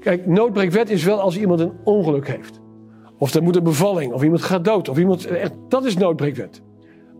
Kijk, 0.00 0.26
noodbreekwet 0.26 0.90
is 0.90 1.04
wel 1.04 1.20
als 1.20 1.38
iemand 1.38 1.60
een 1.60 1.72
ongeluk 1.84 2.28
heeft. 2.28 2.60
Of 3.18 3.34
er 3.34 3.42
moet 3.42 3.56
een 3.56 3.62
bevalling, 3.62 4.12
of 4.12 4.22
iemand 4.22 4.42
gaat 4.42 4.64
dood, 4.64 4.88
of 4.88 4.98
iemand. 4.98 5.28
Dat 5.68 5.84
is 5.84 5.96
noodbreekwet. 5.96 6.62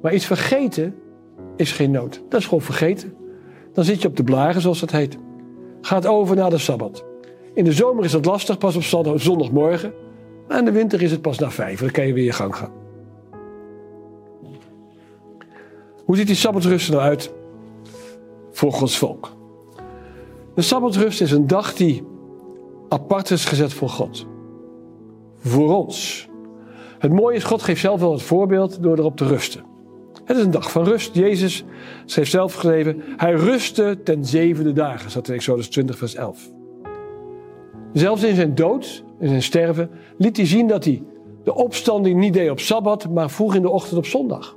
Maar 0.02 0.14
iets 0.14 0.26
vergeten 0.26 0.94
is 1.56 1.72
geen 1.72 1.90
nood. 1.90 2.22
Dat 2.28 2.40
is 2.40 2.46
gewoon 2.46 2.62
vergeten. 2.62 3.14
Dan 3.72 3.84
zit 3.84 4.02
je 4.02 4.08
op 4.08 4.16
de 4.16 4.24
blaren, 4.24 4.60
zoals 4.60 4.80
dat 4.80 4.90
heet. 4.90 5.18
Gaat 5.80 6.06
over 6.06 6.36
naar 6.36 6.50
de 6.50 6.58
sabbat. 6.58 7.04
In 7.54 7.64
de 7.64 7.72
zomer 7.72 8.04
is 8.04 8.12
dat 8.12 8.24
lastig, 8.24 8.58
pas 8.58 8.76
op 8.76 9.18
zondagmorgen. 9.20 9.92
Maar 10.48 10.58
in 10.58 10.64
de 10.64 10.72
winter 10.72 11.02
is 11.02 11.10
het 11.10 11.22
pas 11.22 11.38
na 11.38 11.50
vijf. 11.50 11.80
Dan 11.80 11.90
kan 11.90 12.06
je 12.06 12.12
weer 12.12 12.24
je 12.24 12.32
gang 12.32 12.56
gaan. 12.56 12.72
Hoe 16.04 16.16
ziet 16.16 16.26
die 16.26 16.36
sabbatrust 16.36 16.88
er 16.88 16.94
nou 16.94 17.06
uit 17.06 17.32
voor 18.50 18.72
Gods 18.72 18.98
volk? 18.98 19.35
De 20.56 20.62
sabbatrust 20.62 21.20
is 21.20 21.30
een 21.30 21.46
dag 21.46 21.74
die 21.74 22.02
apart 22.88 23.30
is 23.30 23.44
gezet 23.44 23.72
voor 23.72 23.88
God. 23.88 24.26
Voor 25.38 25.74
ons. 25.74 26.28
Het 26.98 27.12
mooie 27.12 27.36
is, 27.36 27.44
God 27.44 27.62
geeft 27.62 27.80
zelf 27.80 28.00
wel 28.00 28.12
het 28.12 28.22
voorbeeld 28.22 28.82
door 28.82 28.98
erop 28.98 29.16
te 29.16 29.26
rusten. 29.26 29.64
Het 30.24 30.36
is 30.36 30.44
een 30.44 30.50
dag 30.50 30.70
van 30.70 30.84
rust. 30.84 31.14
Jezus 31.14 31.64
heeft 32.06 32.30
zelf 32.30 32.54
geschreven, 32.54 33.02
hij 33.16 33.32
rustte 33.32 33.98
ten 34.04 34.24
zevende 34.24 34.72
dagen, 34.72 35.10
staat 35.10 35.28
in 35.28 35.34
Exodus 35.34 35.68
20 35.68 35.98
vers 35.98 36.14
11. 36.14 36.50
Zelfs 37.92 38.22
in 38.22 38.34
zijn 38.34 38.54
dood, 38.54 39.04
in 39.20 39.28
zijn 39.28 39.42
sterven, 39.42 39.90
liet 40.18 40.36
hij 40.36 40.46
zien 40.46 40.68
dat 40.68 40.84
hij 40.84 41.02
de 41.44 41.54
opstanding 41.54 42.18
niet 42.18 42.32
deed 42.32 42.50
op 42.50 42.60
Sabbat, 42.60 43.08
maar 43.08 43.30
vroeg 43.30 43.54
in 43.54 43.62
de 43.62 43.70
ochtend 43.70 43.98
op 43.98 44.06
zondag. 44.06 44.55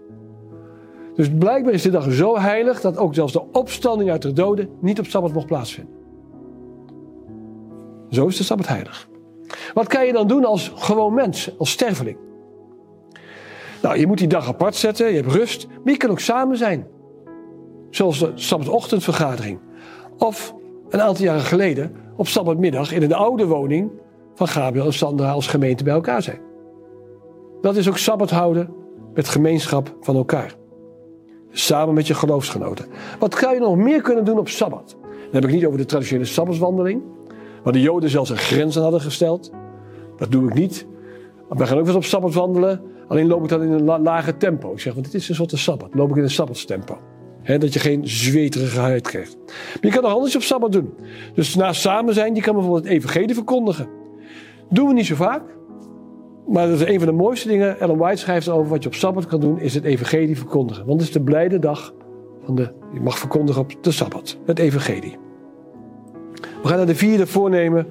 Dus 1.20 1.30
blijkbaar 1.38 1.74
is 1.74 1.82
de 1.82 1.90
dag 1.90 2.12
zo 2.12 2.38
heilig 2.38 2.82
dat 2.82 2.98
ook 2.98 3.14
zelfs 3.14 3.34
de 3.34 3.44
opstanding 3.52 4.10
uit 4.10 4.22
de 4.22 4.34
doden 4.34 4.70
niet 4.82 5.00
op 5.00 5.06
Sabbat 5.06 5.34
mocht 5.34 5.46
plaatsvinden. 5.46 5.94
Zo 8.10 8.28
is 8.28 8.38
de 8.38 8.44
Sabbat 8.44 8.68
heilig. 8.68 9.10
Wat 9.74 9.88
kan 9.88 10.06
je 10.06 10.14
dan 10.14 10.28
doen 10.28 10.46
als 10.46 10.72
gewoon 10.76 11.14
mens, 11.14 11.58
als 11.58 11.72
sterveling? 11.72 12.18
Nou, 13.82 13.98
je 13.98 14.08
moet 14.08 14.18
die 14.18 14.28
dag 14.28 14.48
apart 14.48 14.76
zetten, 14.76 15.10
je 15.10 15.16
hebt 15.16 15.32
rust, 15.32 15.68
maar 15.68 15.94
je 15.94 15.98
kan 15.98 16.10
ook 16.10 16.20
samen 16.20 16.58
zijn. 16.58 16.88
Zoals 17.90 18.20
de 18.20 18.32
Sabbatochtendvergadering. 18.36 19.60
Of 20.18 20.56
een 20.90 21.02
aantal 21.02 21.26
jaren 21.26 21.42
geleden 21.42 21.96
op 22.16 22.28
Sabbatmiddag 22.28 22.92
in 22.92 23.04
een 23.04 23.14
oude 23.14 23.46
woning 23.46 23.92
van 24.36 24.48
Gabriel 24.48 24.86
en 24.86 24.94
Sandra 24.94 25.32
als 25.32 25.48
gemeente 25.48 25.84
bij 25.84 25.94
elkaar 25.94 26.22
zijn. 26.22 26.42
Dat 27.62 27.76
is 27.76 27.90
ook 27.90 27.98
Sabbat 27.98 28.30
houden 28.30 28.74
met 29.14 29.28
gemeenschap 29.28 29.96
van 30.00 30.16
elkaar. 30.16 30.59
Samen 31.52 31.94
met 31.94 32.08
je 32.08 32.14
geloofsgenoten. 32.14 32.86
Wat 33.20 33.36
kan 33.36 33.54
je 33.54 33.60
nog 33.60 33.76
meer 33.76 34.02
kunnen 34.02 34.26
doen 34.26 34.38
op 34.38 34.50
Sabbat? 34.50 34.98
Dan 35.02 35.42
heb 35.42 35.44
ik 35.44 35.52
niet 35.52 35.66
over 35.66 35.78
de 35.78 35.86
traditionele 35.86 36.26
Sabbatswandeling. 36.26 37.02
Waar 37.64 37.74
de 37.74 37.82
Joden 37.82 38.10
zelfs 38.10 38.30
een 38.30 38.38
grens 38.38 38.78
aan 38.78 38.84
hadden 38.84 39.02
gesteld. 39.02 39.52
Dat 40.18 40.32
doe 40.32 40.48
ik 40.48 40.54
niet. 40.54 40.88
We 41.50 41.66
gaan 41.66 41.78
ook 41.78 41.86
wel 41.86 41.96
op 41.96 42.04
Sabbat 42.04 42.34
wandelen. 42.34 42.82
Alleen 43.08 43.28
loop 43.28 43.44
ik 43.44 43.50
dan 43.50 43.64
in 43.64 43.72
een 43.72 44.02
lage 44.02 44.38
tempo. 44.38 44.72
Ik 44.72 44.80
zeg, 44.80 44.94
want 44.94 45.06
dit 45.06 45.14
is 45.14 45.30
een 45.30 45.36
soort 45.36 45.52
Sabbat. 45.56 45.90
Loop 45.94 46.10
ik 46.10 46.16
in 46.16 46.24
een 46.24 46.30
Sabbatstempo. 46.30 46.98
He, 47.42 47.58
dat 47.58 47.74
je 47.74 47.80
geen 47.80 48.08
zweterige 48.08 48.80
huid 48.80 49.08
krijgt. 49.08 49.38
Maar 49.46 49.78
je 49.82 49.90
kan 49.90 50.02
nog 50.02 50.14
anders 50.14 50.36
op 50.36 50.42
Sabbat 50.42 50.72
doen. 50.72 50.94
Dus 51.34 51.56
na 51.56 51.74
samen 51.74 52.14
zijn, 52.14 52.36
je 52.36 52.42
kan 52.42 52.54
bijvoorbeeld 52.54 52.84
het 52.84 52.94
evangelie 52.94 53.34
verkondigen. 53.34 53.88
Doen 54.70 54.88
we 54.88 54.94
niet 54.94 55.06
zo 55.06 55.16
vaak. 55.16 55.42
Maar 56.50 56.68
dat 56.68 56.80
is 56.80 56.88
een 56.88 57.00
van 57.00 57.08
de 57.08 57.14
mooiste 57.14 57.48
dingen. 57.48 57.80
Ellen 57.80 57.98
White 57.98 58.18
schrijft 58.18 58.50
over 58.50 58.70
wat 58.70 58.84
je 58.84 58.90
op 58.90 58.96
Sabbat 58.96 59.26
kan 59.26 59.40
doen, 59.40 59.60
is 59.60 59.74
het 59.74 59.84
evangelie 59.84 60.38
verkondigen. 60.38 60.86
Want 60.86 61.00
het 61.00 61.10
is 61.10 61.16
de 61.16 61.22
blijde 61.24 61.60
dag 61.60 61.94
van 62.44 62.56
de, 62.56 62.72
je 62.94 63.00
mag 63.02 63.18
verkondigen 63.18 63.62
op 63.62 63.72
de 63.82 63.92
Sabbat. 63.92 64.38
Het 64.46 64.60
evangelie. 64.60 65.18
We 66.62 66.68
gaan 66.68 66.78
naar 66.78 66.86
de 66.86 66.96
vierde 66.96 67.28
voornemen 67.28 67.88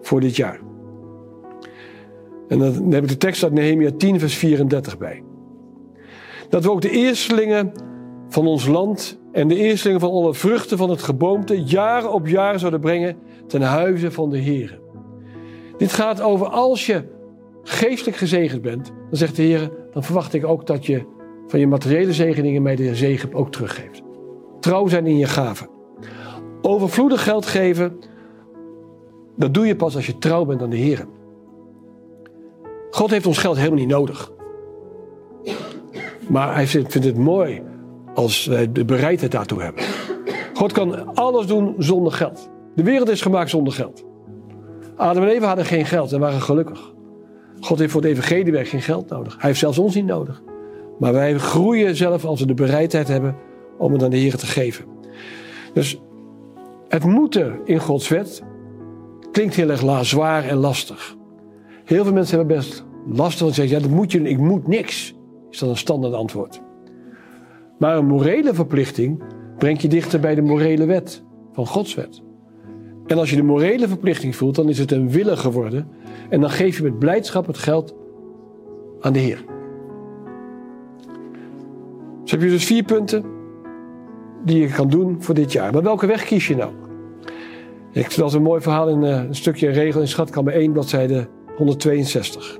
voor 0.00 0.20
dit 0.20 0.36
jaar. 0.36 0.60
En 2.48 2.58
dan 2.58 2.92
heb 2.92 3.02
ik 3.02 3.08
de 3.08 3.16
tekst 3.16 3.42
uit 3.42 3.52
Nehemia 3.52 3.90
10 3.96 4.18
vers 4.18 4.34
34 4.34 4.98
bij. 4.98 5.22
Dat 6.48 6.64
we 6.64 6.70
ook 6.70 6.82
de 6.82 6.90
eerstelingen 6.90 7.72
van 8.28 8.46
ons 8.46 8.66
land 8.66 9.18
en 9.32 9.48
de 9.48 9.56
eerstelingen 9.56 10.00
van 10.00 10.10
alle 10.10 10.34
vruchten 10.34 10.78
van 10.78 10.90
het 10.90 11.02
geboomte 11.02 11.62
jaren 11.62 12.12
op 12.12 12.26
jaren 12.26 12.60
zouden 12.60 12.80
brengen 12.80 13.16
ten 13.46 13.62
huize 13.62 14.10
van 14.10 14.30
de 14.30 14.38
Heer. 14.38 14.80
Dit 15.76 15.92
gaat 15.92 16.20
over 16.20 16.46
als 16.46 16.86
je 16.86 17.13
geestelijk 17.64 18.16
gezegend 18.16 18.62
bent, 18.62 18.86
dan 18.86 19.18
zegt 19.18 19.36
de 19.36 19.42
Heer, 19.42 19.70
dan 19.92 20.04
verwacht 20.04 20.34
ik 20.34 20.46
ook 20.46 20.66
dat 20.66 20.86
je 20.86 21.06
van 21.46 21.60
je 21.60 21.66
materiële 21.66 22.12
zegeningen 22.12 22.62
mij 22.62 22.76
de 22.76 22.94
zegen 22.94 23.34
ook 23.34 23.52
teruggeeft. 23.52 24.02
Trouw 24.60 24.86
zijn 24.86 25.06
in 25.06 25.18
je 25.18 25.26
gaven. 25.26 25.68
Overvloedig 26.62 27.22
geld 27.22 27.46
geven, 27.46 27.98
dat 29.36 29.54
doe 29.54 29.66
je 29.66 29.76
pas 29.76 29.96
als 29.96 30.06
je 30.06 30.18
trouw 30.18 30.44
bent 30.44 30.62
aan 30.62 30.70
de 30.70 30.76
Heer. 30.76 31.06
God 32.90 33.10
heeft 33.10 33.26
ons 33.26 33.38
geld 33.38 33.56
helemaal 33.56 33.78
niet 33.78 33.88
nodig. 33.88 34.32
Maar 36.28 36.54
hij 36.54 36.66
vindt 36.66 36.94
het 36.94 37.16
mooi 37.16 37.62
als 38.14 38.46
wij 38.46 38.72
de 38.72 38.84
bereidheid 38.84 39.32
daartoe 39.32 39.62
hebben. 39.62 39.84
God 40.54 40.72
kan 40.72 41.14
alles 41.14 41.46
doen 41.46 41.74
zonder 41.78 42.12
geld. 42.12 42.50
De 42.74 42.82
wereld 42.82 43.08
is 43.08 43.22
gemaakt 43.22 43.50
zonder 43.50 43.72
geld. 43.72 44.04
Adam 44.96 45.22
en 45.22 45.28
Eva 45.28 45.46
hadden 45.46 45.64
geen 45.64 45.84
geld 45.84 46.12
en 46.12 46.20
waren 46.20 46.40
gelukkig. 46.40 46.93
God 47.64 47.78
heeft 47.78 47.92
voor 47.92 48.00
de 48.00 48.08
evangeliewerk 48.08 48.68
geen 48.68 48.82
geld 48.82 49.08
nodig. 49.08 49.32
Hij 49.32 49.48
heeft 49.48 49.58
zelfs 49.58 49.78
ons 49.78 49.94
niet 49.94 50.06
nodig. 50.06 50.42
Maar 50.98 51.12
wij 51.12 51.38
groeien 51.38 51.96
zelf 51.96 52.24
als 52.24 52.40
we 52.40 52.46
de 52.46 52.54
bereidheid 52.54 53.08
hebben 53.08 53.36
om 53.78 53.92
het 53.92 54.02
aan 54.02 54.10
de 54.10 54.16
Heer 54.16 54.36
te 54.36 54.46
geven. 54.46 54.84
Dus 55.72 56.00
het 56.88 57.04
moeten 57.04 57.60
in 57.64 57.78
Gods 57.78 58.08
wet 58.08 58.42
klinkt 59.32 59.54
heel 59.54 59.70
erg 59.70 60.06
zwaar 60.06 60.44
en 60.44 60.56
lastig. 60.56 61.16
Heel 61.84 62.04
veel 62.04 62.12
mensen 62.12 62.38
hebben 62.38 62.56
best 62.56 62.84
lastig 63.06 63.46
en 63.46 63.54
zeggen, 63.54 63.76
ja 63.76 63.82
dat 63.82 63.90
moet 63.90 64.12
je 64.12 64.20
ik 64.22 64.38
moet 64.38 64.66
niks. 64.66 65.14
Is 65.50 65.58
dat 65.58 65.68
een 65.68 65.76
standaard 65.76 66.14
antwoord. 66.14 66.60
Maar 67.78 67.96
een 67.96 68.06
morele 68.06 68.54
verplichting 68.54 69.22
brengt 69.58 69.82
je 69.82 69.88
dichter 69.88 70.20
bij 70.20 70.34
de 70.34 70.42
morele 70.42 70.86
wet 70.86 71.22
van 71.52 71.66
Gods 71.66 71.94
wet. 71.94 72.23
En 73.06 73.18
als 73.18 73.30
je 73.30 73.36
de 73.36 73.42
morele 73.42 73.88
verplichting 73.88 74.36
voelt, 74.36 74.54
dan 74.54 74.68
is 74.68 74.78
het 74.78 74.92
een 74.92 75.10
willen 75.10 75.38
geworden. 75.38 75.88
En 76.28 76.40
dan 76.40 76.50
geef 76.50 76.76
je 76.76 76.82
met 76.82 76.98
blijdschap 76.98 77.46
het 77.46 77.58
geld 77.58 77.94
aan 79.00 79.12
de 79.12 79.18
Heer. 79.18 79.44
Dus 82.22 82.30
heb 82.30 82.42
je 82.42 82.48
dus 82.48 82.64
vier 82.64 82.82
punten 82.82 83.24
die 84.44 84.60
je 84.60 84.68
kan 84.68 84.88
doen 84.88 85.22
voor 85.22 85.34
dit 85.34 85.52
jaar. 85.52 85.72
Maar 85.72 85.82
welke 85.82 86.06
weg 86.06 86.24
kies 86.24 86.46
je 86.46 86.56
nou? 86.56 86.72
Ik 87.92 88.10
vertel 88.10 88.32
een 88.32 88.42
mooi 88.42 88.60
verhaal 88.60 88.88
in 88.88 89.04
eh, 89.04 89.22
een 89.22 89.34
stukje 89.34 89.68
regel 89.68 90.00
in 90.00 90.08
Schatkamer 90.08 90.52
1, 90.52 90.72
bladzijde 90.72 91.28
162. 91.56 92.58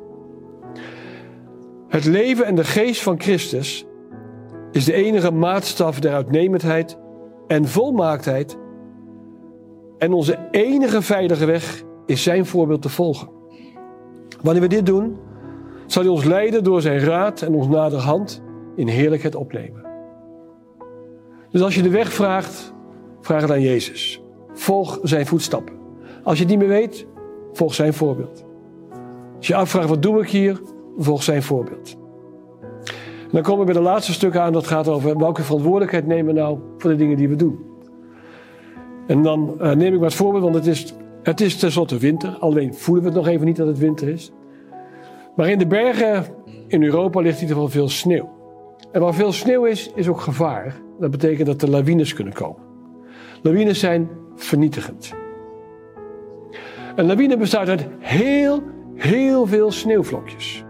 Het 1.88 2.04
leven 2.04 2.46
en 2.46 2.54
de 2.54 2.64
geest 2.64 3.02
van 3.02 3.20
Christus 3.20 3.86
is 4.72 4.84
de 4.84 4.92
enige 4.92 5.30
maatstaf 5.30 6.00
der 6.00 6.14
uitnemendheid 6.14 6.98
en 7.46 7.68
volmaaktheid. 7.68 8.58
En 10.04 10.12
onze 10.12 10.38
enige 10.50 11.02
veilige 11.02 11.44
weg 11.44 11.82
is 12.06 12.22
zijn 12.22 12.46
voorbeeld 12.46 12.82
te 12.82 12.88
volgen. 12.88 13.28
Wanneer 14.42 14.62
we 14.62 14.68
dit 14.68 14.86
doen, 14.86 15.16
zal 15.86 16.02
hij 16.02 16.10
ons 16.10 16.24
leiden 16.24 16.64
door 16.64 16.80
zijn 16.80 16.98
raad 16.98 17.42
en 17.42 17.54
ons 17.54 17.68
naderhand 17.68 18.42
in 18.76 18.88
heerlijkheid 18.88 19.34
opnemen. 19.34 19.86
Dus 21.50 21.62
als 21.62 21.74
je 21.74 21.82
de 21.82 21.88
weg 21.88 22.12
vraagt, 22.12 22.74
vraag 23.20 23.40
het 23.40 23.50
aan 23.50 23.60
Jezus. 23.60 24.22
Volg 24.52 24.98
zijn 25.02 25.26
voetstappen. 25.26 25.74
Als 26.22 26.38
je 26.38 26.44
het 26.44 26.52
niet 26.52 26.60
meer 26.60 26.76
weet, 26.76 27.06
volg 27.52 27.74
zijn 27.74 27.94
voorbeeld. 27.94 28.44
Als 29.36 29.46
je 29.46 29.54
afvraagt 29.54 29.88
wat 29.88 30.02
doe 30.02 30.22
ik 30.22 30.28
hier, 30.28 30.60
volg 30.98 31.22
zijn 31.22 31.42
voorbeeld. 31.42 31.96
Dan 33.30 33.42
komen 33.42 33.66
we 33.66 33.72
bij 33.72 33.82
de 33.82 33.88
laatste 33.88 34.12
stuk 34.12 34.36
aan, 34.36 34.52
dat 34.52 34.66
gaat 34.66 34.88
over 34.88 35.18
welke 35.18 35.42
verantwoordelijkheid 35.42 36.06
nemen 36.06 36.34
we 36.34 36.40
nou 36.40 36.58
voor 36.78 36.90
de 36.90 36.96
dingen 36.96 37.16
die 37.16 37.28
we 37.28 37.36
doen. 37.36 37.72
En 39.06 39.22
dan 39.22 39.54
uh, 39.60 39.72
neem 39.72 39.92
ik 39.92 40.00
maar 40.00 40.08
het 40.08 40.18
voorbeeld, 40.18 40.42
want 40.42 40.54
het 40.54 40.66
is, 40.66 40.94
het 41.22 41.40
is 41.40 41.56
tenslotte 41.56 41.98
winter. 41.98 42.36
Alleen 42.40 42.74
voelen 42.74 43.04
we 43.04 43.08
het 43.08 43.18
nog 43.18 43.28
even 43.28 43.46
niet 43.46 43.56
dat 43.56 43.66
het 43.66 43.78
winter 43.78 44.08
is. 44.08 44.32
Maar 45.36 45.50
in 45.50 45.58
de 45.58 45.66
bergen 45.66 46.24
in 46.66 46.82
Europa 46.82 47.20
ligt 47.20 47.34
in 47.34 47.40
ieder 47.40 47.56
geval 47.56 47.70
veel 47.70 47.88
sneeuw. 47.88 48.32
En 48.92 49.00
waar 49.00 49.14
veel 49.14 49.32
sneeuw 49.32 49.64
is, 49.64 49.90
is 49.94 50.08
ook 50.08 50.20
gevaar. 50.20 50.76
Dat 51.00 51.10
betekent 51.10 51.46
dat 51.46 51.62
er 51.62 51.70
lawines 51.70 52.14
kunnen 52.14 52.34
komen. 52.34 52.62
Lawines 53.42 53.78
zijn 53.78 54.08
vernietigend. 54.36 55.12
Een 56.96 57.06
lawine 57.06 57.36
bestaat 57.36 57.68
uit 57.68 57.86
heel, 57.98 58.62
heel 58.94 59.46
veel 59.46 59.70
sneeuwvlokjes. 59.70 60.64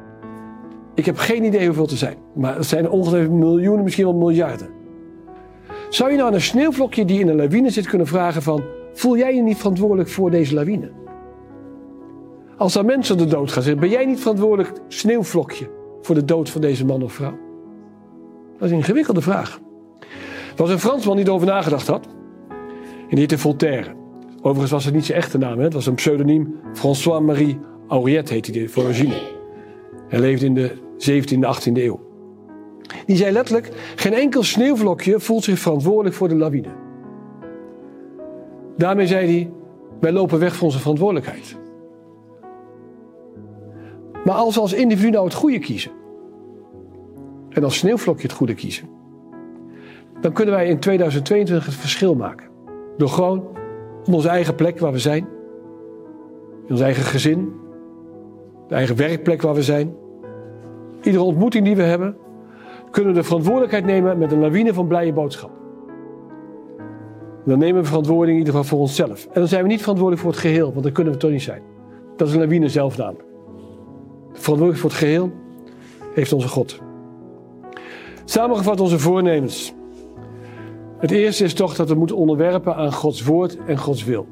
Ik 0.94 1.06
heb 1.06 1.16
geen 1.16 1.44
idee 1.44 1.66
hoeveel 1.66 1.88
er 1.88 1.96
zijn, 1.96 2.16
maar 2.34 2.56
het 2.56 2.66
zijn 2.66 2.90
ongeveer 2.90 3.30
miljoenen, 3.30 3.84
misschien 3.84 4.04
wel 4.04 4.14
miljarden. 4.14 4.68
Zou 5.94 6.10
je 6.10 6.16
nou 6.16 6.34
een 6.34 6.40
sneeuwvlokje 6.40 7.04
die 7.04 7.20
in 7.20 7.28
een 7.28 7.36
lawine 7.36 7.70
zit 7.70 7.86
kunnen 7.86 8.06
vragen 8.06 8.42
van, 8.42 8.62
voel 8.92 9.16
jij 9.16 9.34
je 9.34 9.42
niet 9.42 9.56
verantwoordelijk 9.56 10.08
voor 10.08 10.30
deze 10.30 10.54
lawine? 10.54 10.90
Als 12.56 12.74
er 12.74 12.84
mensen 12.84 13.18
de 13.18 13.26
dood 13.26 13.52
gaan, 13.52 13.62
zeggen, 13.62 13.80
ben 13.80 13.90
jij 13.90 14.04
niet 14.04 14.20
verantwoordelijk, 14.20 14.72
sneeuwvlokje, 14.88 15.70
voor 16.00 16.14
de 16.14 16.24
dood 16.24 16.50
van 16.50 16.60
deze 16.60 16.84
man 16.84 17.02
of 17.02 17.12
vrouw? 17.12 17.38
Dat 18.52 18.62
is 18.62 18.70
een 18.70 18.76
ingewikkelde 18.76 19.20
vraag. 19.20 19.60
Er 20.50 20.56
was 20.56 20.70
een 20.70 20.78
Fransman 20.78 21.16
die 21.16 21.26
erover 21.26 21.46
nagedacht 21.46 21.86
had. 21.86 22.06
En 22.86 23.08
die 23.08 23.18
heette 23.18 23.38
Voltaire. 23.38 23.94
Overigens 24.36 24.70
was 24.70 24.84
het 24.84 24.94
niet 24.94 25.04
zijn 25.04 25.18
echte 25.18 25.38
naam. 25.38 25.58
Hè? 25.58 25.64
Het 25.64 25.72
was 25.72 25.86
een 25.86 25.94
pseudoniem. 25.94 26.54
François-Marie 26.72 27.58
Auriet 27.88 28.28
heette 28.28 28.58
hij 28.58 28.68
voor 28.68 28.82
origine. 28.82 29.20
Hij 30.08 30.20
leefde 30.20 30.46
in 30.46 30.54
de 30.54 30.70
17e, 30.98 31.38
18e 31.38 31.72
eeuw. 31.72 32.13
Die 33.06 33.16
zei 33.16 33.32
letterlijk: 33.32 33.92
geen 33.96 34.14
enkel 34.14 34.42
sneeuwvlokje 34.42 35.20
voelt 35.20 35.44
zich 35.44 35.58
verantwoordelijk 35.58 36.14
voor 36.14 36.28
de 36.28 36.36
lawine. 36.36 36.68
Daarmee 38.76 39.06
zei 39.06 39.26
hij: 39.26 39.52
wij 40.00 40.12
lopen 40.12 40.38
weg 40.38 40.56
van 40.56 40.66
onze 40.66 40.78
verantwoordelijkheid. 40.78 41.56
Maar 44.24 44.34
als 44.34 44.54
we 44.54 44.60
als 44.60 44.72
individu 44.72 45.10
nou 45.10 45.24
het 45.24 45.34
goede 45.34 45.58
kiezen, 45.58 45.90
en 47.48 47.64
als 47.64 47.76
sneeuwvlokje 47.76 48.26
het 48.26 48.36
goede 48.36 48.54
kiezen, 48.54 48.88
dan 50.20 50.32
kunnen 50.32 50.54
wij 50.54 50.68
in 50.68 50.78
2022 50.78 51.66
het 51.66 51.74
verschil 51.74 52.14
maken. 52.14 52.48
Door 52.96 53.08
gewoon 53.08 53.38
op 54.06 54.14
onze 54.14 54.28
eigen 54.28 54.54
plek 54.54 54.78
waar 54.78 54.92
we 54.92 54.98
zijn, 54.98 55.26
in 56.64 56.70
ons 56.70 56.80
eigen 56.80 57.02
gezin, 57.02 57.52
de 58.68 58.74
eigen 58.74 58.96
werkplek 58.96 59.42
waar 59.42 59.54
we 59.54 59.62
zijn, 59.62 59.94
iedere 61.02 61.24
ontmoeting 61.24 61.64
die 61.64 61.76
we 61.76 61.82
hebben, 61.82 62.16
kunnen 62.94 63.12
we 63.12 63.18
de 63.18 63.26
verantwoordelijkheid 63.26 63.84
nemen 63.84 64.18
met 64.18 64.32
een 64.32 64.40
lawine 64.40 64.74
van 64.74 64.86
blije 64.86 65.12
boodschap. 65.12 65.50
Dan 67.44 67.58
nemen 67.58 67.82
we 67.82 67.88
verantwoording 67.88 68.30
in 68.30 68.38
ieder 68.38 68.54
geval 68.54 68.68
voor 68.68 68.78
onszelf. 68.78 69.24
En 69.24 69.40
dan 69.40 69.48
zijn 69.48 69.62
we 69.62 69.68
niet 69.68 69.80
verantwoordelijk 69.80 70.24
voor 70.24 70.32
het 70.32 70.40
geheel, 70.40 70.70
want 70.72 70.82
dan 70.82 70.92
kunnen 70.92 71.12
we 71.12 71.18
toch 71.18 71.30
niet 71.30 71.42
zijn. 71.42 71.62
Dat 72.16 72.28
is 72.28 72.34
een 72.34 72.40
lawine 72.40 72.68
zelf 72.68 72.96
namelijk. 72.96 73.24
Verantwoordelijk 74.32 74.78
voor 74.78 74.90
het 74.90 74.98
geheel 74.98 75.32
heeft 76.14 76.32
onze 76.32 76.48
God. 76.48 76.78
Samengevat 78.24 78.80
onze 78.80 78.98
voornemens. 78.98 79.74
Het 80.98 81.10
eerste 81.10 81.44
is 81.44 81.54
toch 81.54 81.74
dat 81.76 81.88
we 81.88 81.94
moeten 81.94 82.16
onderwerpen 82.16 82.76
aan 82.76 82.92
Gods 82.92 83.24
woord 83.24 83.58
en 83.66 83.78
Gods 83.78 84.04
wil. 84.04 84.26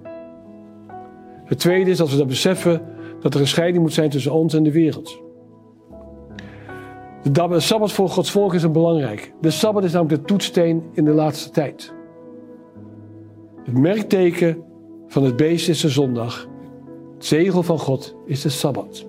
Het 1.45 1.59
tweede 1.59 1.91
is 1.91 1.97
dat 1.97 2.11
we 2.11 2.17
dat 2.17 2.27
beseffen 2.27 2.83
dat 3.21 3.35
er 3.35 3.41
een 3.41 3.47
scheiding 3.47 3.83
moet 3.83 3.93
zijn 3.93 4.11
tussen 4.11 4.33
ons 4.33 4.55
en 4.55 4.63
de 4.63 4.73
wereld. 4.73 5.23
De 7.31 7.61
Sabbat 7.61 7.93
voor 7.93 8.09
Gods 8.09 8.31
volk 8.31 8.55
is 8.55 8.63
een 8.63 8.73
belangrijk. 8.73 9.33
De 9.41 9.51
Sabbat 9.51 9.85
is 9.85 9.93
namelijk 9.93 10.21
de 10.21 10.27
toetsteen 10.27 10.83
in 10.93 11.05
de 11.05 11.11
laatste 11.11 11.51
tijd. 11.51 11.95
Het 13.65 13.79
merkteken 13.79 14.63
van 15.07 15.25
het 15.25 15.37
beest 15.37 15.69
is 15.69 15.81
de 15.81 15.89
zondag. 15.89 16.49
Het 17.15 17.25
zegel 17.25 17.63
van 17.63 17.79
God 17.79 18.17
is 18.27 18.43
de 18.43 18.49
Sabbat. 18.49 19.07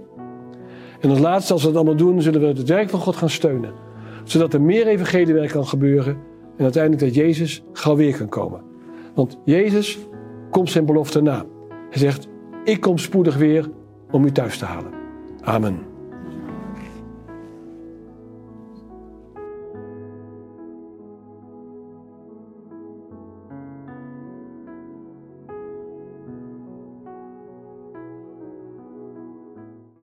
En 0.99 1.09
als 1.09 1.19
laatste, 1.19 1.53
als 1.53 1.61
we 1.61 1.67
dat 1.67 1.75
allemaal 1.75 1.95
doen, 1.95 2.21
zullen 2.21 2.41
we 2.41 2.47
het 2.47 2.69
werk 2.69 2.89
van 2.89 2.99
God 2.99 3.15
gaan 3.15 3.29
steunen. 3.29 3.73
Zodat 4.23 4.53
er 4.53 4.61
meer 4.61 4.87
evangeliewerk 4.87 5.49
kan 5.49 5.65
gebeuren 5.65 6.17
en 6.57 6.63
uiteindelijk 6.63 7.03
dat 7.03 7.15
Jezus 7.15 7.63
gauw 7.73 7.95
weer 7.95 8.17
kan 8.17 8.29
komen. 8.29 8.61
Want 9.15 9.37
Jezus 9.45 9.99
komt 10.49 10.69
zijn 10.69 10.85
belofte 10.85 11.21
na. 11.21 11.45
Hij 11.89 11.99
zegt, 11.99 12.27
ik 12.63 12.81
kom 12.81 12.97
spoedig 12.97 13.37
weer 13.37 13.69
om 14.11 14.25
u 14.25 14.31
thuis 14.31 14.57
te 14.57 14.65
halen. 14.65 14.91
Amen. 15.41 15.92